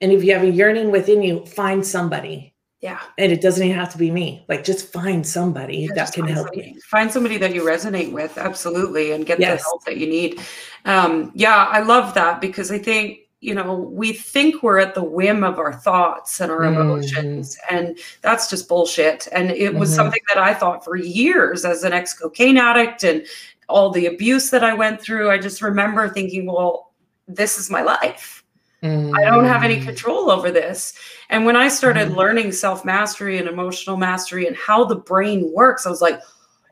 And 0.00 0.12
if 0.12 0.22
you 0.22 0.32
have 0.32 0.42
a 0.42 0.50
yearning 0.50 0.90
within 0.90 1.22
you, 1.22 1.44
find 1.46 1.84
somebody. 1.84 2.54
Yeah. 2.80 2.98
And 3.18 3.30
it 3.30 3.42
doesn't 3.42 3.62
even 3.62 3.78
have 3.78 3.92
to 3.92 3.98
be 3.98 4.10
me. 4.10 4.44
Like 4.48 4.64
just 4.64 4.90
find 4.90 5.26
somebody 5.26 5.80
Yeah, 5.88 5.94
that 5.96 6.12
can 6.14 6.26
help 6.26 6.48
somebody. 6.48 6.72
you. 6.76 6.80
Find 6.80 7.12
somebody 7.12 7.36
that 7.36 7.54
you 7.54 7.62
resonate 7.62 8.10
with, 8.10 8.38
absolutely, 8.38 9.12
and 9.12 9.26
get 9.26 9.38
Yes. 9.38 9.60
the 9.60 9.64
help 9.64 9.84
that 9.84 9.98
you 9.98 10.06
need. 10.06 10.40
Um, 10.86 11.30
yeah, 11.34 11.66
I 11.70 11.80
love 11.80 12.14
that 12.14 12.40
because 12.40 12.70
I 12.70 12.78
think 12.78 13.18
you 13.42 13.54
know 13.54 13.74
we 13.74 14.12
think 14.12 14.62
we're 14.62 14.78
at 14.78 14.94
the 14.94 15.02
whim 15.04 15.44
of 15.44 15.58
our 15.58 15.72
thoughts 15.72 16.40
and 16.40 16.50
our 16.52 16.60
Mhm. 16.60 16.80
emotions, 16.80 17.56
and 17.70 17.98
that's 18.22 18.48
just 18.48 18.68
bullshit. 18.68 19.28
And 19.32 19.50
it 19.50 19.74
was 19.74 19.90
Mhm. 19.92 19.96
something 19.96 20.20
that 20.32 20.42
I 20.42 20.54
thought 20.54 20.82
for 20.84 20.96
years 20.96 21.64
as 21.66 21.84
an 21.84 21.92
ex 21.92 22.14
cocaine 22.14 22.56
addict 22.58 23.02
and 23.04 23.26
all 23.68 23.90
the 23.90 24.06
abuse 24.06 24.50
that 24.50 24.64
I 24.64 24.74
went 24.74 25.00
through. 25.02 25.30
I 25.30 25.38
just 25.38 25.62
remember 25.62 26.08
thinking, 26.08 26.46
well, 26.46 26.92
this 27.28 27.58
is 27.58 27.70
my 27.70 27.82
life. 27.82 28.39
I 28.82 29.24
don't 29.24 29.44
have 29.44 29.62
any 29.62 29.78
Mm. 29.78 29.84
control 29.84 30.30
over 30.30 30.50
this. 30.50 30.94
And 31.28 31.44
when 31.44 31.54
I 31.56 31.68
started 31.68 32.08
Mhm. 32.08 32.16
learning 32.16 32.52
self 32.52 32.84
mastery 32.84 33.38
and 33.38 33.46
emotional 33.48 33.96
mastery 33.96 34.46
and 34.46 34.56
how 34.56 34.84
the 34.84 34.96
brain 34.96 35.50
works, 35.52 35.86
I 35.86 35.90
was 35.90 36.00
like, 36.00 36.20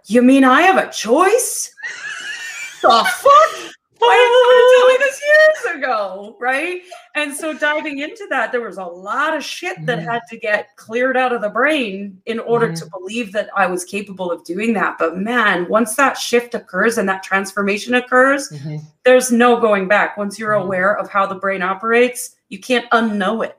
you 0.07 0.23
mean 0.23 0.45
I 0.45 0.63
have 0.63 0.79
a 0.79 0.91
choice? 0.91 1.75
the 2.83 2.89
fuck? 2.89 3.75
Why 3.99 4.15
didn't 4.15 4.57
you 4.57 4.77
tell 4.79 4.89
me 4.89 4.97
this 5.01 5.18
Right. 6.39 6.83
And 7.15 7.35
so 7.35 7.53
diving 7.53 7.99
into 7.99 8.27
that, 8.31 8.53
there 8.53 8.61
was 8.61 8.79
a 8.79 8.85
lot 8.85 9.37
of 9.37 9.45
shit 9.45 9.85
that 9.87 9.99
Mhm. 9.99 10.05
had 10.05 10.23
to 10.31 10.39
get 10.39 10.77
cleared 10.77 11.17
out 11.17 11.33
of 11.33 11.41
the 11.43 11.49
brain 11.49 12.21
in 12.27 12.39
order 12.39 12.69
Mhm. 12.69 12.79
to 12.81 12.87
believe 12.87 13.33
that 13.33 13.51
I 13.55 13.67
was 13.67 13.85
capable 13.85 14.31
of 14.33 14.45
doing 14.45 14.73
that. 14.75 14.97
But 14.99 15.17
man, 15.19 15.69
once 15.69 15.97
that 15.97 16.17
shift 16.17 16.55
occurs 16.55 16.97
and 16.99 17.09
that 17.09 17.23
transformation 17.23 17.95
occurs, 17.95 18.49
Mhm. 18.51 18.81
there's 19.05 19.31
no 19.31 19.57
going 19.61 19.89
back. 19.89 20.17
Once 20.17 20.39
you're 20.39 20.55
Mhm. 20.55 20.63
aware 20.65 20.97
of 20.97 21.11
how 21.11 21.27
the 21.27 21.35
brain 21.35 21.63
operates, 21.63 22.37
you 22.49 22.59
can't 22.59 22.89
unknow 22.91 23.45
it. 23.45 23.58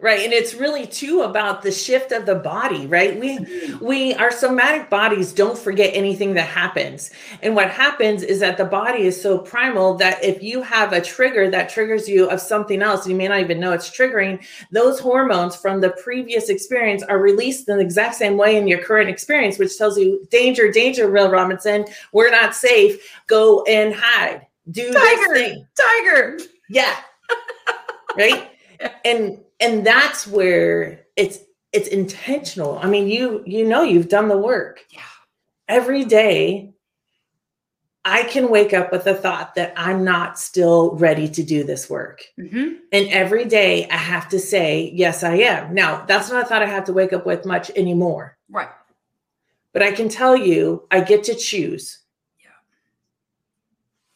Right. 0.00 0.20
And 0.20 0.32
it's 0.32 0.54
really 0.54 0.86
too 0.86 1.22
about 1.22 1.62
the 1.62 1.72
shift 1.72 2.12
of 2.12 2.24
the 2.24 2.36
body, 2.36 2.86
right? 2.86 3.18
We 3.18 3.44
we 3.80 4.14
our 4.14 4.30
somatic 4.30 4.88
bodies 4.88 5.32
don't 5.32 5.58
forget 5.58 5.90
anything 5.92 6.34
that 6.34 6.46
happens. 6.46 7.10
And 7.42 7.56
what 7.56 7.72
happens 7.72 8.22
is 8.22 8.38
that 8.38 8.58
the 8.58 8.64
body 8.64 9.06
is 9.06 9.20
so 9.20 9.38
primal 9.38 9.94
that 9.94 10.22
if 10.22 10.40
you 10.40 10.62
have 10.62 10.92
a 10.92 11.00
trigger 11.00 11.50
that 11.50 11.68
triggers 11.68 12.08
you 12.08 12.30
of 12.30 12.40
something 12.40 12.80
else, 12.80 13.08
you 13.08 13.16
may 13.16 13.26
not 13.26 13.40
even 13.40 13.58
know 13.58 13.72
it's 13.72 13.90
triggering, 13.90 14.40
those 14.70 15.00
hormones 15.00 15.56
from 15.56 15.80
the 15.80 15.90
previous 16.02 16.48
experience 16.48 17.02
are 17.02 17.18
released 17.18 17.68
in 17.68 17.78
the 17.78 17.82
exact 17.82 18.14
same 18.14 18.36
way 18.36 18.56
in 18.56 18.68
your 18.68 18.80
current 18.80 19.10
experience, 19.10 19.58
which 19.58 19.76
tells 19.76 19.98
you 19.98 20.24
danger, 20.30 20.70
danger, 20.70 21.10
Will 21.10 21.28
Robinson, 21.28 21.84
we're 22.12 22.30
not 22.30 22.54
safe. 22.54 23.02
Go 23.26 23.64
and 23.64 23.92
hide. 23.92 24.46
Do 24.70 24.92
Tiger. 24.92 25.34
this 25.34 25.40
thing. 25.40 25.66
Tiger. 25.76 26.38
Yeah. 26.68 26.94
right? 28.16 28.50
And 29.04 29.40
and 29.60 29.86
that's 29.86 30.26
where 30.26 31.06
it's 31.16 31.38
it's 31.72 31.88
intentional. 31.88 32.78
I 32.78 32.86
mean, 32.86 33.08
you 33.08 33.42
you 33.46 33.64
know 33.66 33.82
you've 33.82 34.08
done 34.08 34.28
the 34.28 34.38
work. 34.38 34.84
Yeah. 34.90 35.00
Every 35.68 36.04
day 36.04 36.72
I 38.04 38.22
can 38.22 38.48
wake 38.48 38.72
up 38.72 38.90
with 38.90 39.04
the 39.04 39.14
thought 39.14 39.54
that 39.56 39.74
I'm 39.76 40.02
not 40.02 40.38
still 40.38 40.92
ready 40.96 41.28
to 41.28 41.42
do 41.42 41.62
this 41.62 41.90
work. 41.90 42.24
Mm-hmm. 42.38 42.76
And 42.90 43.08
every 43.08 43.44
day 43.44 43.86
I 43.90 43.96
have 43.96 44.30
to 44.30 44.38
say, 44.38 44.92
yes, 44.94 45.22
I 45.22 45.34
am. 45.34 45.74
Now, 45.74 46.06
that's 46.06 46.30
not 46.30 46.42
a 46.42 46.46
thought 46.46 46.62
I 46.62 46.66
have 46.66 46.84
to 46.84 46.94
wake 46.94 47.12
up 47.12 47.26
with 47.26 47.44
much 47.44 47.70
anymore. 47.76 48.38
Right. 48.48 48.70
But 49.74 49.82
I 49.82 49.92
can 49.92 50.08
tell 50.08 50.34
you, 50.34 50.86
I 50.90 51.02
get 51.02 51.24
to 51.24 51.34
choose. 51.34 51.98
Yeah. 52.40 52.48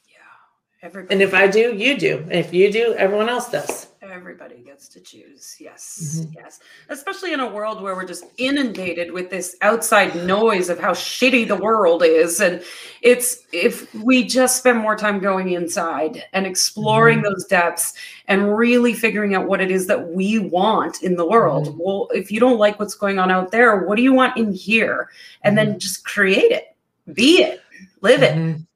Yeah. 0.08 0.86
Everybody. 0.86 1.12
And 1.12 1.22
if 1.22 1.34
I 1.34 1.46
do, 1.46 1.74
you 1.74 1.98
do. 1.98 2.18
And 2.18 2.32
if 2.32 2.54
you 2.54 2.72
do, 2.72 2.94
everyone 2.94 3.28
else 3.28 3.50
does. 3.50 3.88
Everybody 4.12 4.56
gets 4.56 4.88
to 4.88 5.00
choose. 5.00 5.56
Yes. 5.58 6.18
Mhm. 6.20 6.34
Yes. 6.34 6.60
Especially 6.90 7.32
in 7.32 7.40
a 7.40 7.48
world 7.48 7.80
where 7.80 7.94
we're 7.94 8.04
just 8.04 8.24
inundated 8.36 9.10
with 9.10 9.30
this 9.30 9.56
outside 9.62 10.14
noise 10.26 10.68
of 10.68 10.78
how 10.78 10.90
shitty 10.90 11.48
the 11.48 11.56
world 11.56 12.02
is. 12.04 12.42
And 12.42 12.62
it's 13.00 13.38
if 13.52 13.92
we 13.94 14.22
just 14.24 14.58
spend 14.58 14.78
more 14.78 14.96
time 14.96 15.18
going 15.18 15.52
inside 15.52 16.24
and 16.34 16.46
exploring 16.46 17.20
Mhm. 17.20 17.22
those 17.22 17.46
depths 17.46 17.94
and 18.28 18.54
really 18.54 18.92
figuring 18.92 19.34
out 19.34 19.46
what 19.46 19.62
it 19.62 19.70
is 19.70 19.86
that 19.86 20.10
we 20.10 20.38
want 20.38 21.02
in 21.02 21.16
the 21.16 21.26
world. 21.26 21.68
Mhm. 21.68 21.76
Well, 21.78 22.10
if 22.12 22.30
you 22.30 22.38
don't 22.38 22.58
like 22.58 22.78
what's 22.78 22.94
going 22.94 23.18
on 23.18 23.30
out 23.30 23.50
there, 23.50 23.76
what 23.86 23.96
do 23.96 24.02
you 24.02 24.12
want 24.12 24.36
in 24.36 24.52
here? 24.52 25.08
And 25.42 25.56
then 25.56 25.78
just 25.78 26.04
create 26.04 26.52
it, 26.52 26.76
be 27.14 27.42
it, 27.42 27.62
live 28.02 28.22
it. 28.22 28.34
Mhm. 28.34 28.66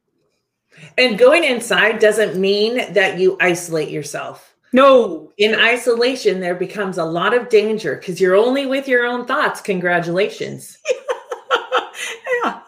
And 0.96 1.18
going 1.18 1.44
inside 1.44 1.98
doesn't 1.98 2.40
mean 2.40 2.90
that 2.94 3.18
you 3.18 3.36
isolate 3.38 3.90
yourself. 3.90 4.54
No. 4.76 5.32
In 5.38 5.54
isolation, 5.54 6.40
there 6.40 6.54
becomes 6.54 6.98
a 6.98 7.04
lot 7.04 7.32
of 7.32 7.48
danger 7.48 7.96
because 7.96 8.20
you're 8.20 8.36
only 8.36 8.66
with 8.66 8.86
your 8.86 9.06
own 9.06 9.26
thoughts. 9.26 9.62
Congratulations. 9.62 10.78
yeah. 12.44 12.60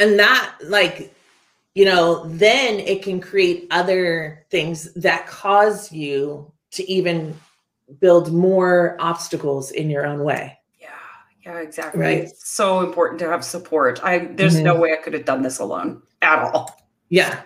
and 0.00 0.18
that 0.18 0.54
like 0.64 1.14
you 1.74 1.84
know 1.84 2.24
then 2.26 2.78
it 2.80 3.02
can 3.02 3.20
create 3.20 3.66
other 3.70 4.44
things 4.50 4.92
that 4.94 5.26
cause 5.26 5.90
you 5.92 6.50
to 6.70 6.90
even 6.90 7.34
build 8.00 8.32
more 8.32 8.96
obstacles 8.98 9.70
in 9.70 9.90
your 9.90 10.06
own 10.06 10.24
way 10.24 10.58
Yeah, 10.80 10.88
yeah, 11.44 11.58
exactly. 11.58 12.00
Right. 12.00 12.18
It's 12.24 12.50
so 12.50 12.80
important 12.80 13.18
to 13.20 13.28
have 13.28 13.44
support. 13.44 14.00
I 14.02 14.26
there's 14.36 14.56
mm-hmm. 14.56 14.64
no 14.64 14.76
way 14.76 14.92
I 14.92 14.96
could 14.96 15.14
have 15.14 15.24
done 15.24 15.42
this 15.42 15.58
alone 15.58 16.02
at 16.20 16.38
all. 16.38 16.76
yeah 17.08 17.42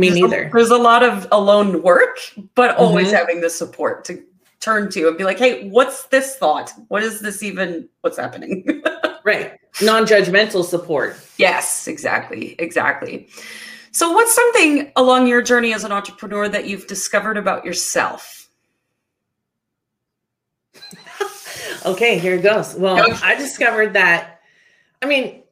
me 0.00 0.08
There's 0.08 0.18
a- 0.18 0.22
neither 0.22 0.50
There's 0.52 0.70
a 0.70 0.76
lot 0.76 1.02
of 1.02 1.26
alone 1.30 1.82
work, 1.82 2.18
but 2.54 2.76
always 2.76 3.08
Mhm. 3.08 3.12
having 3.18 3.40
the 3.40 3.50
support 3.50 4.04
to 4.06 4.22
turn 4.60 4.90
to 4.90 5.08
and 5.08 5.16
be 5.16 5.24
like, 5.24 5.38
"Hey, 5.38 5.68
what's 5.68 6.04
this 6.04 6.36
thought? 6.36 6.72
What 6.88 7.02
is 7.02 7.20
this 7.20 7.42
even? 7.42 7.88
What's 8.00 8.18
happening?" 8.18 8.82
right 9.24 9.52
non-judgmental 9.82 10.64
support 10.64 11.14
yes, 11.36 11.86
exactly, 11.86 12.56
exactly. 12.58 13.28
So, 13.92 14.12
what's 14.12 14.34
something 14.34 14.90
along 14.96 15.26
your 15.26 15.42
journey 15.42 15.74
as 15.74 15.84
an 15.84 15.92
entrepreneur 15.92 16.48
that 16.48 16.66
you've 16.66 16.86
discovered 16.86 17.36
about 17.36 17.64
yourself? 17.64 18.48
okay 21.86 22.18
here 22.18 22.34
it 22.36 22.42
goes 22.42 22.74
well 22.74 23.04
i 23.22 23.34
discovered 23.34 23.92
that 23.94 24.40
i 25.02 25.06
mean 25.06 25.42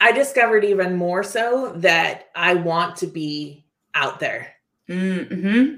i 0.00 0.10
discovered 0.10 0.64
even 0.64 0.96
more 0.96 1.22
so 1.22 1.72
that 1.76 2.28
i 2.34 2.54
want 2.54 2.96
to 2.96 3.06
be 3.06 3.64
out 3.96 4.20
there. 4.20 4.52
Mm-hmm. 4.88 5.74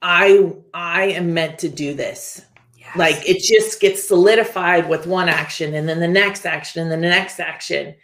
i 0.00 0.50
i 0.72 1.02
am 1.04 1.34
meant 1.34 1.58
to 1.58 1.68
do 1.68 1.92
this. 1.92 2.46
Yes. 2.78 2.96
like 2.96 3.28
it 3.28 3.42
just 3.42 3.78
gets 3.80 4.08
solidified 4.08 4.88
with 4.88 5.06
one 5.06 5.28
action 5.28 5.74
and 5.74 5.86
then 5.86 6.00
the 6.00 6.08
next 6.08 6.46
action 6.46 6.80
and 6.80 6.90
then 6.90 7.02
the 7.02 7.08
next 7.08 7.38
action. 7.38 7.94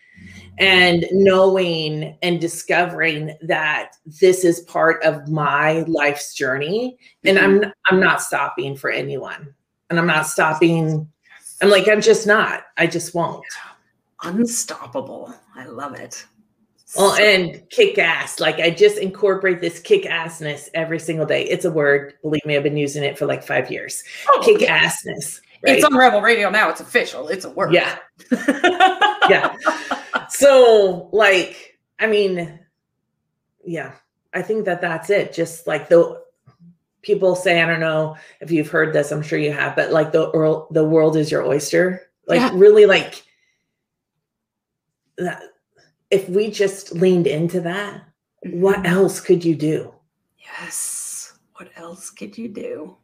And 0.59 1.07
knowing 1.11 2.17
and 2.23 2.41
discovering 2.41 3.37
that 3.43 3.93
this 4.21 4.45
is 4.45 4.61
part 4.61 5.03
of 5.03 5.29
my 5.29 5.81
life's 5.87 6.35
journey. 6.35 6.99
And 7.25 7.39
i'm 7.39 7.65
i'm 7.89 8.01
not 8.01 8.21
stopping 8.21 8.77
for 8.77 8.91
anyone. 8.91 9.55
And 9.89 9.99
i'm 9.99 10.07
not 10.07 10.27
stopping. 10.27 11.09
I'm 11.63 11.71
like 11.71 11.89
i'm 11.89 12.03
just 12.03 12.27
not. 12.27 12.65
I 12.77 12.87
just 12.87 13.15
won't. 13.15 13.45
Unstoppable. 14.23 15.35
I 15.55 15.65
love 15.67 15.95
it. 15.95 16.27
Well 16.99 17.15
and 17.15 17.63
kick 17.71 17.99
ass 17.99 18.41
like 18.41 18.59
i 18.61 18.71
just 18.71 18.99
incorporate 18.99 19.61
this 19.61 19.79
kick 19.81 20.05
assness 20.05 20.69
every 20.75 20.99
single 20.99 21.27
day 21.27 21.43
it's 21.45 21.65
a 21.65 21.71
word 21.71 22.15
believe 22.23 22.45
me 22.47 22.57
i've 22.57 22.63
been 22.63 22.77
using 22.77 23.03
it 23.05 23.17
for 23.19 23.27
like 23.27 23.43
five 23.43 23.71
years 23.71 24.03
Oh, 24.31 24.43
kick 24.45 24.61
yeah. 24.61 24.85
assness 24.89 25.41
right? 25.65 25.77
It's 25.77 25.85
on 25.85 25.97
Rebel 25.97 26.21
Radio 26.21 26.51
now. 26.51 26.69
It's 26.69 26.81
official. 26.81 27.29
It's 27.29 27.45
a 27.47 27.51
word. 27.51 27.73
yeah 27.73 27.99
yeah. 29.29 29.57
So, 30.29 31.09
like, 31.13 31.79
I 31.99 32.07
mean, 32.07 32.61
yeah, 33.65 33.93
I 34.35 34.43
think 34.43 34.67
that 34.67 34.81
that's 34.83 35.09
it. 35.11 35.33
Just 35.33 35.67
like 35.67 35.89
the 35.89 36.23
people 37.03 37.35
say, 37.35 37.61
I 37.63 37.67
don't 37.67 37.81
know 37.81 38.17
if 38.41 38.51
you've 38.51 38.69
heard 38.69 38.93
this, 38.93 39.11
I'm 39.11 39.23
sure 39.23 39.39
you 39.39 39.51
have, 39.53 39.75
but 39.75 39.93
like 39.93 40.13
the 40.13 40.31
world, 40.35 40.69
the 40.73 40.85
world 40.85 41.17
is 41.17 41.31
your 41.31 41.43
oyster. 41.45 42.03
Like, 42.29 42.41
Yeah. 42.41 42.51
really, 42.55 42.85
like 42.87 43.25
that. 45.19 45.43
If 46.11 46.29
we 46.29 46.51
just 46.51 46.93
leaned 46.95 47.27
into 47.27 47.61
that, 47.63 48.03
what 48.45 48.79
Mhm. 48.83 48.87
else 48.89 49.21
could 49.21 49.45
you 49.45 49.55
do? 49.57 49.93
Yes. 50.39 51.33
What 51.57 51.69
else 51.77 52.11
could 52.11 52.37
you 52.39 52.49
do? 52.49 52.97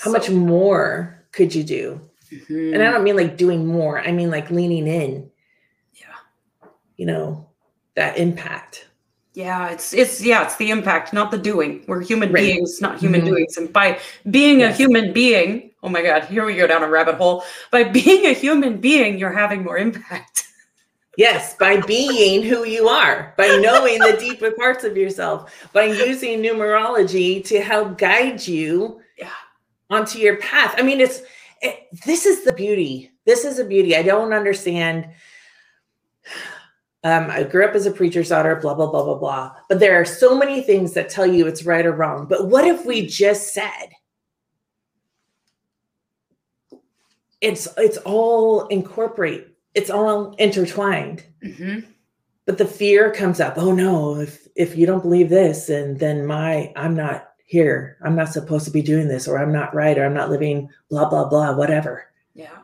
How 0.00 0.10
much 0.10 0.30
more 0.30 1.24
could 1.32 1.54
you 1.54 1.62
do? 1.64 2.00
Mhm. 2.32 2.74
And 2.74 2.82
I 2.82 2.90
don't 2.90 3.04
mean 3.04 3.16
like 3.16 3.36
doing 3.36 3.66
more. 3.66 4.00
I 4.00 4.12
mean 4.12 4.30
like 4.30 4.50
leaning 4.50 4.86
in. 4.86 5.30
Yeah. 5.94 6.06
You 6.96 7.06
know, 7.06 7.48
that 7.96 8.16
impact. 8.18 8.86
Yeah, 9.34 9.68
it's 9.70 9.92
it's 9.92 10.20
yeah, 10.24 10.42
it's 10.44 10.56
the 10.56 10.70
impact, 10.70 11.12
not 11.12 11.30
the 11.30 11.38
doing. 11.38 11.84
We're 11.86 12.00
human 12.02 12.32
Right. 12.32 12.42
beings, 12.42 12.80
not 12.80 12.98
human 12.98 13.20
Mhm. 13.22 13.26
doings. 13.26 13.56
And 13.56 13.72
by 13.72 13.98
being 14.30 14.62
a 14.62 14.72
human 14.72 15.12
being, 15.12 15.70
oh 15.82 15.88
my 15.88 16.02
god, 16.02 16.24
here 16.24 16.44
we 16.44 16.56
go 16.56 16.66
down 16.66 16.82
a 16.82 16.88
rabbit 16.88 17.16
hole. 17.16 17.44
By 17.70 17.84
being 18.00 18.26
a 18.26 18.32
human 18.32 18.78
being, 18.80 19.18
you're 19.18 19.32
having 19.32 19.62
more 19.64 19.78
impact. 19.78 20.44
Yes, 21.18 21.56
by 21.56 21.80
being 21.80 22.44
who 22.44 22.64
you 22.64 22.86
are, 22.86 23.34
by 23.36 23.48
knowing 23.60 23.98
the 23.98 24.16
deeper 24.20 24.52
parts 24.52 24.84
of 24.84 24.96
yourself, 24.96 25.68
by 25.72 25.86
using 25.86 26.40
numerology 26.40 27.44
to 27.46 27.60
help 27.60 27.98
guide 27.98 28.46
you 28.46 29.00
onto 29.90 30.20
your 30.20 30.36
path. 30.36 30.76
I 30.78 30.82
mean, 30.82 31.00
it's 31.00 31.22
it, 31.60 31.88
this 32.06 32.24
is 32.24 32.44
the 32.44 32.52
beauty. 32.52 33.10
This 33.26 33.44
is 33.44 33.58
a 33.58 33.64
beauty. 33.64 33.96
I 33.96 34.02
don't 34.02 34.32
understand. 34.32 35.08
Um, 37.02 37.30
I 37.30 37.42
grew 37.42 37.64
up 37.64 37.74
as 37.74 37.86
a 37.86 37.90
preacher's 37.90 38.28
daughter, 38.28 38.54
blah, 38.54 38.74
blah, 38.74 38.88
blah, 38.88 39.02
blah, 39.02 39.18
blah. 39.18 39.56
But 39.68 39.80
there 39.80 40.00
are 40.00 40.04
so 40.04 40.38
many 40.38 40.62
things 40.62 40.94
that 40.94 41.10
tell 41.10 41.26
you 41.26 41.48
it's 41.48 41.64
right 41.64 41.84
or 41.84 41.92
wrong. 41.92 42.26
But 42.28 42.46
what 42.46 42.64
if 42.64 42.86
we 42.86 43.04
just 43.04 43.52
said 43.52 43.88
it's 47.40 47.66
it's 47.76 47.96
all 47.98 48.68
incorporate, 48.68 49.48
it's 49.78 49.90
all 49.90 50.34
intertwined 50.46 51.22
Mhm. 51.44 51.84
but 52.46 52.58
the 52.58 52.66
fear 52.66 53.10
comes 53.12 53.38
up 53.40 53.54
oh 53.56 53.72
no 53.72 54.16
if 54.20 54.46
if 54.56 54.76
you 54.76 54.84
don't 54.86 55.02
believe 55.06 55.28
this 55.30 55.68
and 55.68 55.98
then 56.00 56.26
my 56.26 56.72
i'm 56.76 56.94
not 56.96 57.18
here 57.46 57.96
i'm 58.04 58.16
not 58.16 58.32
supposed 58.32 58.64
to 58.66 58.70
be 58.78 58.82
doing 58.82 59.08
this 59.08 59.28
or 59.28 59.38
i'm 59.38 59.52
not 59.52 59.74
right 59.74 59.96
or 59.98 60.04
i'm 60.04 60.14
not 60.20 60.30
living 60.30 60.68
blah 60.90 61.08
blah 61.08 61.28
blah 61.28 61.54
whatever 61.56 61.94
Yeah. 62.34 62.58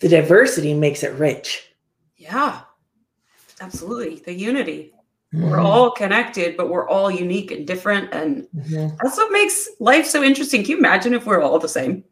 the 0.00 0.08
diversity 0.08 0.74
makes 0.74 1.02
it 1.02 1.12
rich 1.14 1.66
Yeah. 2.16 2.60
Absolutely. 3.62 4.16
The 4.26 4.32
unity. 4.32 4.92
We're 5.32 5.56
Mhm. 5.58 5.64
all 5.64 5.90
connected, 5.90 6.56
but 6.56 6.68
we're 6.70 6.88
all 6.88 7.10
unique 7.10 7.50
and 7.50 7.66
different. 7.66 8.12
And 8.12 8.46
Mhm. 8.56 8.96
that's 9.02 9.16
what 9.16 9.32
makes 9.32 9.68
life 9.80 10.06
so 10.06 10.22
interesting. 10.22 10.62
Can 10.62 10.70
you 10.72 10.78
imagine 10.78 11.14
if 11.14 11.24
we're 11.26 11.40
all 11.42 11.58
the 11.58 11.68
same? 11.68 12.04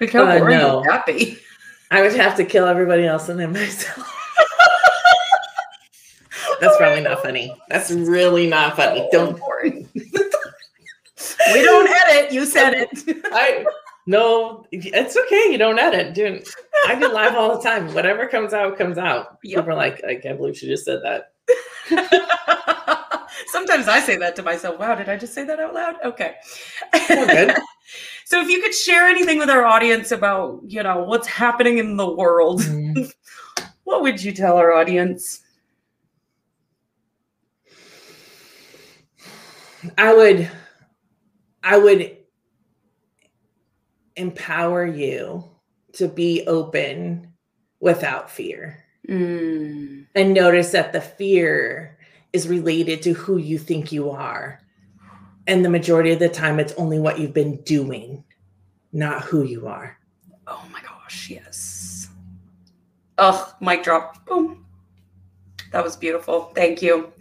Like 0.00 0.12
how 0.12 0.24
Uh, 0.24 0.38
boring 0.38 0.58
no. 0.58 0.76
would 0.78 0.86
that 0.88 1.04
be? 1.06 1.38
i 1.90 2.00
would 2.02 2.14
have 2.14 2.36
to 2.36 2.44
kill 2.44 2.66
everybody 2.66 3.04
else 3.06 3.28
and 3.28 3.38
then 3.40 3.52
myself 3.54 4.06
that's 6.60 6.76
probably 6.76 7.02
not 7.02 7.22
funny 7.22 7.54
that's 7.68 7.90
really 7.90 8.46
not 8.46 8.76
funny 8.76 9.00
So 9.12 9.26
don't 9.26 9.38
boring. 9.40 9.88
we 9.94 11.62
don't 11.62 11.88
edit. 11.88 12.32
You 12.32 12.44
said 12.44 12.74
it. 12.74 12.90
i 13.32 13.64
no 14.06 14.66
it's 14.72 15.16
okay 15.16 15.50
you 15.50 15.58
don't 15.58 15.78
edit 15.78 16.14
dude 16.14 16.44
i 16.86 16.94
do 16.98 17.12
live 17.12 17.34
all 17.34 17.56
the 17.56 17.62
time 17.62 17.92
whatever 17.94 18.26
comes 18.26 18.52
out 18.52 18.76
comes 18.78 18.98
out 18.98 19.38
Yep. 19.42 19.60
people 19.64 19.72
are 19.72 19.76
like 19.76 20.02
i 20.04 20.14
can't 20.16 20.38
believe 20.38 20.56
she 20.56 20.66
just 20.66 20.84
said 20.84 21.00
that 21.04 21.32
Sometimes 23.46 23.88
I 23.88 23.98
say 24.00 24.16
that 24.18 24.36
to 24.36 24.42
myself. 24.44 24.78
Wow, 24.78 24.94
did 24.94 25.08
I 25.08 25.16
just 25.16 25.34
say 25.34 25.44
that 25.44 25.58
out 25.58 25.74
loud? 25.74 25.96
Okay. 26.04 26.36
so 28.24 28.40
if 28.40 28.48
you 28.48 28.60
could 28.62 28.74
share 28.74 29.08
anything 29.08 29.38
with 29.38 29.50
our 29.50 29.64
audience 29.64 30.12
about, 30.12 30.60
you 30.66 30.82
know, 30.84 31.02
what's 31.04 31.26
happening 31.26 31.78
in 31.78 31.96
the 31.96 32.08
world, 32.08 32.60
Mm. 32.60 33.10
what 33.84 34.02
would 34.02 34.22
you 34.22 34.30
tell 34.32 34.56
our 34.56 34.72
audience? 34.72 35.40
I 39.98 40.14
would 40.14 40.50
I 41.64 41.76
would 41.78 42.18
empower 44.16 44.86
you 44.86 45.49
to 45.94 46.08
be 46.08 46.44
open 46.46 47.32
without 47.80 48.30
fear. 48.30 48.84
Mm, 49.08 50.06
and 50.14 50.34
notice 50.34 50.70
that 50.72 50.92
the 50.92 51.00
fear 51.00 51.98
is 52.32 52.48
related 52.48 53.02
to 53.02 53.12
who 53.12 53.38
you 53.38 53.58
think 53.58 53.92
you 53.92 54.10
are. 54.10 54.60
And 55.46 55.64
the 55.64 55.70
majority 55.70 56.12
of 56.12 56.18
the 56.18 56.28
time, 56.28 56.60
it's 56.60 56.74
only 56.74 56.98
what 56.98 57.18
you've 57.18 57.34
been 57.34 57.56
doing, 57.62 58.22
not 58.92 59.22
who 59.22 59.42
you 59.42 59.66
are. 59.66 59.98
Oh 60.46 60.64
my 60.72 60.80
gosh, 60.82 61.30
yes. 61.30 62.08
Oh, 63.18 63.52
mic 63.60 63.82
drop. 63.82 64.24
Boom. 64.26 64.64
That 65.72 65.84
was 65.84 65.96
beautiful. 65.96 66.52
Thank 66.54 66.82
you. 66.82 67.12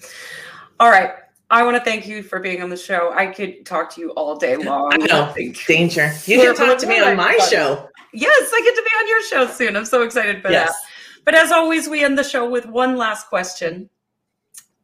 All 0.79 0.89
right. 0.89 1.11
I 1.51 1.63
want 1.63 1.77
to 1.77 1.83
thank 1.83 2.07
you 2.07 2.21
for 2.21 2.39
being 2.39 2.61
on 2.61 2.69
the 2.69 2.77
show. 2.77 3.11
I 3.13 3.27
could 3.27 3.65
talk 3.65 3.93
to 3.95 4.01
you 4.01 4.11
all 4.11 4.35
day 4.35 4.55
long. 4.63 4.91
I 4.93 4.97
know. 4.97 5.33
Danger. 5.67 6.13
You 6.25 6.39
can 6.39 6.55
talk 6.55 6.77
to 6.79 6.87
me 6.87 6.99
on 6.99 7.17
my 7.17 7.37
show. 7.49 7.88
Yes, 8.13 8.51
I 8.53 8.61
get 8.63 8.75
to 8.75 8.81
be 8.81 8.89
on 8.99 9.07
your 9.07 9.23
show 9.23 9.47
soon. 9.47 9.75
I'm 9.75 9.85
so 9.85 10.01
excited 10.01 10.41
for 10.41 10.49
yes. 10.49 10.69
that. 10.69 10.75
But 11.25 11.35
as 11.35 11.51
always, 11.51 11.87
we 11.87 12.03
end 12.03 12.17
the 12.17 12.23
show 12.23 12.49
with 12.49 12.65
one 12.65 12.97
last 12.97 13.27
question. 13.27 13.89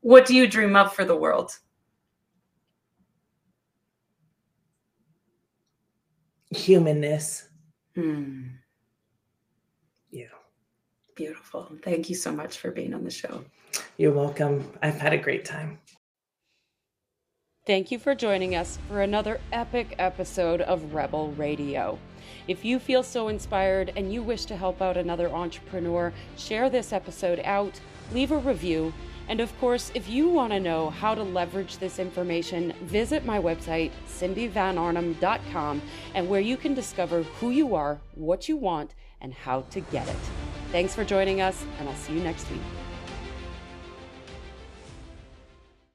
What 0.01 0.25
do 0.25 0.35
you 0.35 0.47
dream 0.47 0.75
of 0.75 0.93
for 0.93 1.05
the 1.05 1.15
world? 1.15 1.57
Humanness. 6.51 7.47
Hmm. 7.95 8.43
Yeah. 10.11 10.27
Beautiful. 11.15 11.71
Thank 11.81 12.09
you 12.09 12.15
so 12.15 12.31
much 12.31 12.59
for 12.59 12.71
being 12.71 12.93
on 12.93 13.03
the 13.03 13.09
show. 13.09 13.43
You're 13.97 14.11
welcome. 14.11 14.71
I've 14.81 14.99
had 14.99 15.13
a 15.13 15.17
great 15.17 15.45
time. 15.45 15.79
Thank 17.65 17.89
you 17.89 17.97
for 17.97 18.13
joining 18.13 18.53
us 18.53 18.77
for 18.87 19.01
another 19.01 19.41
epic 19.51 19.95
episode 19.97 20.61
of 20.61 20.93
Rebel 20.93 21.31
Radio. 21.31 21.97
If 22.47 22.63
you 22.63 22.77
feel 22.77 23.01
so 23.01 23.27
inspired 23.27 23.91
and 23.95 24.13
you 24.13 24.21
wish 24.21 24.45
to 24.45 24.55
help 24.55 24.83
out 24.83 24.97
another 24.97 25.31
entrepreneur, 25.31 26.13
share 26.37 26.69
this 26.69 26.93
episode 26.93 27.41
out, 27.43 27.79
leave 28.13 28.31
a 28.31 28.37
review, 28.37 28.93
and 29.27 29.39
of 29.39 29.57
course, 29.59 29.91
if 29.95 30.07
you 30.07 30.29
want 30.29 30.53
to 30.53 30.59
know 30.59 30.91
how 30.91 31.15
to 31.15 31.23
leverage 31.23 31.79
this 31.79 31.97
information, 31.97 32.71
visit 32.83 33.25
my 33.25 33.39
website, 33.39 33.89
cindyvanarnam.com, 34.07 35.81
and 36.13 36.29
where 36.29 36.41
you 36.41 36.57
can 36.57 36.75
discover 36.75 37.23
who 37.23 37.49
you 37.49 37.73
are, 37.73 37.99
what 38.13 38.47
you 38.47 38.57
want, 38.57 38.93
and 39.21 39.33
how 39.33 39.61
to 39.71 39.81
get 39.81 40.07
it. 40.07 40.15
Thanks 40.71 40.93
for 40.93 41.03
joining 41.03 41.41
us, 41.41 41.65
and 41.79 41.89
I'll 41.89 41.95
see 41.95 42.13
you 42.13 42.21
next 42.21 42.47
week. 42.51 42.61